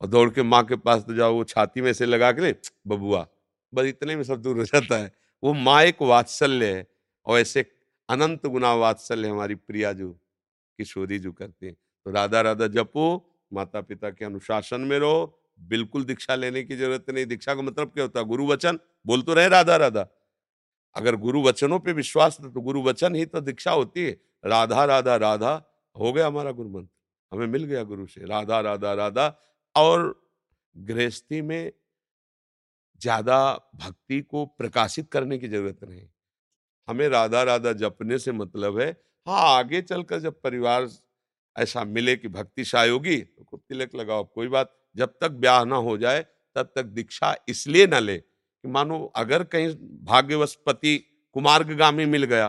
और 0.01 0.07
दौड़ 0.07 0.29
के 0.29 0.43
माँ 0.43 0.63
के 0.65 0.75
पास 0.77 1.03
तो 1.03 1.13
जाओ, 1.13 1.33
वो 1.33 1.43
छाती 1.43 1.81
में 1.81 1.91
से 1.93 2.05
लगा 2.05 2.31
के 2.31 2.51
बबुआ, 2.87 3.25
बस 3.73 3.85
इतने 3.85 4.15
में 4.15 4.23
सब 4.23 4.41
दूर 4.41 4.57
हो 4.57 4.63
जाता 4.65 4.97
है। 4.97 5.11
वो 5.43 5.53
माँ 5.53 5.81
एक 5.83 6.01
वात्सल्य 6.01 6.73
है 6.75 6.87
और 7.25 7.39
ऐसे 7.39 7.65
अनंत 8.09 8.45
गुना 8.45 8.73
वात्सल्य 8.75 9.29
हमारी 9.29 9.55
प्रिया 9.55 9.91
जो, 9.93 10.11
किशोरी 10.79 11.19
जो 11.19 11.31
करते 11.31 11.65
हैं। 11.65 11.75
तो 11.75 12.11
राधा 12.11 12.41
राधा 12.41 12.67
जपो 12.67 13.05
माता 13.51 13.81
पिता 13.81 14.09
के 14.09 14.25
अनुशासन 14.25 14.81
में 14.81 14.97
रहो, 14.99 15.35
बिल्कुल 15.59 16.03
दीक्षा 16.05 16.35
लेने 16.35 16.63
की 16.63 16.75
ज़रूरत 16.75 17.09
नहीं। 17.09 17.25
दीक्षा 17.25 17.55
का 17.55 17.61
मतलब 17.61 17.87
क्या 17.87 18.03
होता 18.03 18.19
है? 18.19 18.25
गुरु 18.25 18.47
वचन, 18.47 18.79
बोल 19.05 19.21
तो 19.21 19.33
रहे 19.33 19.47
राधा 19.49 19.75
राधा। 19.75 20.07
अगर 20.95 21.15
गुरु 21.15 21.41
वचनों 21.43 21.79
पे 21.79 21.93
विश्वास 21.93 22.37
तो 22.41 22.61
गुरु 22.61 22.81
वचन 22.83 23.15
ही 23.15 23.25
तो 23.25 23.41
दीक्षा 23.41 23.71
होती 23.71 24.05
है। 24.05 24.11
राधा 24.45 24.85
राधा 24.85 25.15
राधा 25.15 25.55
हो 25.99 26.11
गया 26.13 26.27
हमारा 26.27 26.51
गुरु 26.53 26.69
मंत्र 26.69 26.89
हमें 27.31 27.47
मिल 27.47 27.63
गया 27.65 27.83
गुरु 27.85 28.05
से, 28.07 28.25
राधा 28.25 28.59
राधा 28.61 28.93
राधा। 28.95 29.27
और 29.75 30.21
गृहस्थी 30.75 31.41
में 31.43 31.71
ज़्यादा 33.01 33.37
भक्ति 33.75 34.19
को 34.23 34.45
प्रकाशित 34.47 35.09
करने 35.11 35.37
की 35.37 35.47
ज़रूरत 35.47 35.83
नहीं। 35.83 36.07
हमें 36.87 37.07
राधा 37.09 37.43
राधा 37.43 37.73
जपने 37.75 38.17
से 38.19 38.31
मतलब 38.33 38.79
है 38.79 38.89
हाँ 39.27 39.41
आगे 39.49 39.81
चलकर 39.83 40.19
जब 40.19 40.39
परिवार 40.41 40.87
ऐसा 41.55 41.83
मिले 41.85 42.15
कि 42.15 42.27
भक्ति 42.29 42.63
शाय 42.65 42.89
होगी 42.89 43.17
तो 43.17 43.43
खूब 43.43 43.61
तिलक 43.61 43.95
लगाओ, 43.95 44.23
कोई 44.25 44.47
बात, 44.49 44.73
जब 44.95 45.13
तक 45.21 45.31
ब्याह 45.33 45.63
ना 45.65 45.75
हो 45.77 45.97
जाए, 45.97 46.21
तब 46.55 46.71
तक 46.75 46.85
दीक्षा 46.85 47.35
इसलिए 47.49 47.87
ना 47.87 47.99
ले 47.99 48.17
कि 48.17 48.67
मानो 48.69 49.03
अगर 49.15 49.43
कहीं 49.45 49.69
भाग्यवश 50.05 50.55
पति 50.65 50.97
कुमार्गामी 51.35 52.05
मिल 52.07 52.23
गया 52.25 52.47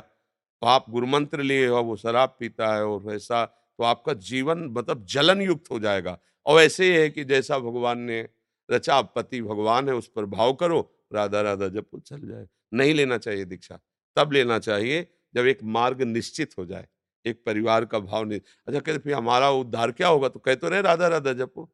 तो 0.63 0.67
आप 0.67 0.91
गुरुमंत्र 0.91 1.43
लिए 1.43 1.67
हो, 1.67 1.83
वो 1.83 1.97
शराब 1.97 2.37
पीता 2.41 2.75
है 2.75 2.85
और 2.85 3.15
ऐसा 3.15 3.45
तो 3.45 3.85
आपका 3.85 4.13
जीवन 4.15 4.67
मतलब 4.71 5.05
जलन 5.07 5.41
युक्त 5.43 5.71
हो 5.71 5.79
जाएगा। 5.81 6.19
और 6.47 6.61
ऐसे 6.61 6.85
ही 6.85 6.97
है 6.97 7.09
कि 7.11 7.25
जैसा 7.25 7.59
भगवान 7.59 7.99
ने 8.01 8.21
रचा 8.69 9.01
पति 9.03 9.41
भगवान 9.43 9.89
है, 9.89 9.95
उस 9.95 10.09
पर 10.09 10.25
भाव 10.27 10.53
करो 10.55 10.81
राधा 11.13 11.41
राधा 11.41 11.69
जब 11.71 11.87
चल 11.99 12.29
जाए। 12.29 12.47
नहीं 12.73 12.95
लेना 12.95 13.19
चाहिए 13.19 13.45
दीक्षा, 13.45 13.79
तब 14.17 14.33
लेना 14.33 14.59
चाहिए 14.61 15.07
जब 15.35 15.47
एक 15.47 15.59
मार्ग 15.65 16.03
निश्चित 16.03 16.57
हो 16.59 16.67
जाए, 16.67 16.87
एक 17.25 17.43
परिवार 17.47 17.85
का 17.85 17.99
भाव 18.01 18.25
नहीं 18.25 18.41
अच्छा 18.69 18.81
कहते 18.81 18.99
फिर 18.99 19.15
हमारा 19.15 19.51
उद्धार 19.53 19.93
क्या 19.93 20.09
होगा? 20.09 20.29
तो 20.29 20.41
कहते 20.41 20.69
रहे 20.69 20.83
राधा 20.83 21.09
राधा 21.09 21.33
जपो 21.35 21.65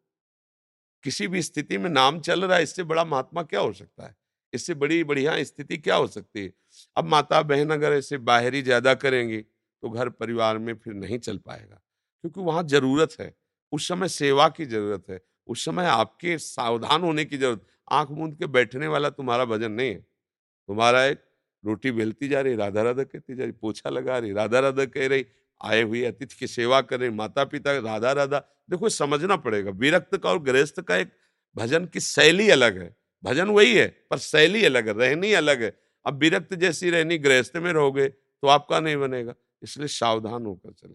किसी 1.05 1.27
भी 1.29 1.43
स्थिति 1.43 1.79
में 1.79 1.89
नाम 1.91 2.21
चल 2.21 2.45
रहा 2.45 2.57
है, 2.57 2.63
इससे 2.63 2.83
बड़ा 2.85 3.05
महात्मा 3.05 3.43
क्या 3.45 3.61
हो 3.61 3.73
सकता 3.73 4.07
है? 4.07 4.15
इससे 4.57 4.75
बड़ी 4.77 5.03
बढ़िया 5.05 5.43
स्थिति 5.45 5.77
क्या 5.79 5.97
हो 5.97 6.07
सकती 6.09 6.43
है? 6.43 6.53
अब 6.97 7.05
माता 7.07 7.43
बहन 7.45 7.71
अगर 7.73 7.93
ऐसे 7.95 8.19
बाहरी 8.21 8.63
ज़्यादा 8.63 8.95
करेंगी 8.97 9.39
तो 9.39 9.91
घर 9.91 10.09
परिवार 10.11 10.59
में 10.59 10.75
फिर 10.75 10.95
नहीं 10.95 11.19
चल 11.21 11.39
पाएगा, 11.39 11.81
क्योंकि 12.25 12.41
वहाँ 12.43 12.63
ज़रूरत 12.67 13.17
है। 13.21 13.33
उस 13.73 13.89
समय 13.89 14.09
सेवा 14.11 14.49
की 14.51 14.65
ज़रूरत 14.67 15.05
है, 15.11 15.21
उस 15.49 15.65
समय 15.65 15.87
आपके 15.87 16.37
सावधान 16.41 17.03
होने 17.03 17.25
की 17.25 17.39
ज़रूरत, 17.39 17.67
आँख 17.91 18.11
मूंद 18.13 18.37
के 18.37 18.47
बैठने 18.49 18.87
वाला 18.89 19.11
तुम्हारा 19.11 19.45
भजन 19.47 19.73
नहीं 19.73 19.91
है। 19.91 20.01
तुम्हारा 20.69 21.05
एक 21.07 21.23
रोटी 21.65 21.91
बेलती 21.93 22.29
जा 22.29 22.41
रही 22.41 22.55
राधा 22.57 22.83
राधा 22.83 23.03
कहती 23.05 23.35
जा 23.37 23.43
रही, 23.43 23.53
पोछा 23.53 23.91
लगा 23.91 24.19
रही 24.19 24.33
राधा 24.35 24.61
राधा 24.61 24.85
कह 24.87 25.07
रही, 25.09 25.25
आए 25.61 25.83
हुए 25.83 26.05
अतिथि 26.05 26.37
की 26.39 26.47
सेवा 26.49 26.81
कर 26.83 27.01
रही 27.01 27.11
माता 27.13 27.45
पिता 27.47 27.73
राधा 27.75 28.13
राधा 28.13 28.39
देखो 28.71 28.89
समझना 28.91 29.37
पड़ेगा, 29.39 29.71
विरक्त 29.73 30.17
का 30.17 30.31
और 30.31 30.43
गृहस्थ 30.43 30.81
का 30.83 30.97
एक 30.97 31.13
भजन 31.57 31.87
की 31.87 32.01
शैली 32.03 32.49
अलग 32.51 32.79
है। 32.79 32.95
भजन 33.27 33.49
वही 33.51 33.75
है, 33.75 33.87
पर 34.11 34.19
शैली 34.21 34.65
अलग 34.65 34.89
है, 34.89 34.95
रहनी 34.99 35.33
अलग 35.35 35.63
है। 35.63 35.75
अब 36.07 36.19
विरक्त 36.19 36.55
जैसी 36.57 36.91
रहनी, 36.91 37.19
गृहस्थ 37.19 37.57
में 37.57 37.73
रहोगे 37.73 38.09
तो 38.09 38.49
आपका 38.49 38.81
नहीं 38.81 38.97
बनेगा, 38.97 39.35
इसलिए 39.63 39.89
सावधान 39.91 40.47
होकर 40.47 40.73
चले। 40.73 40.95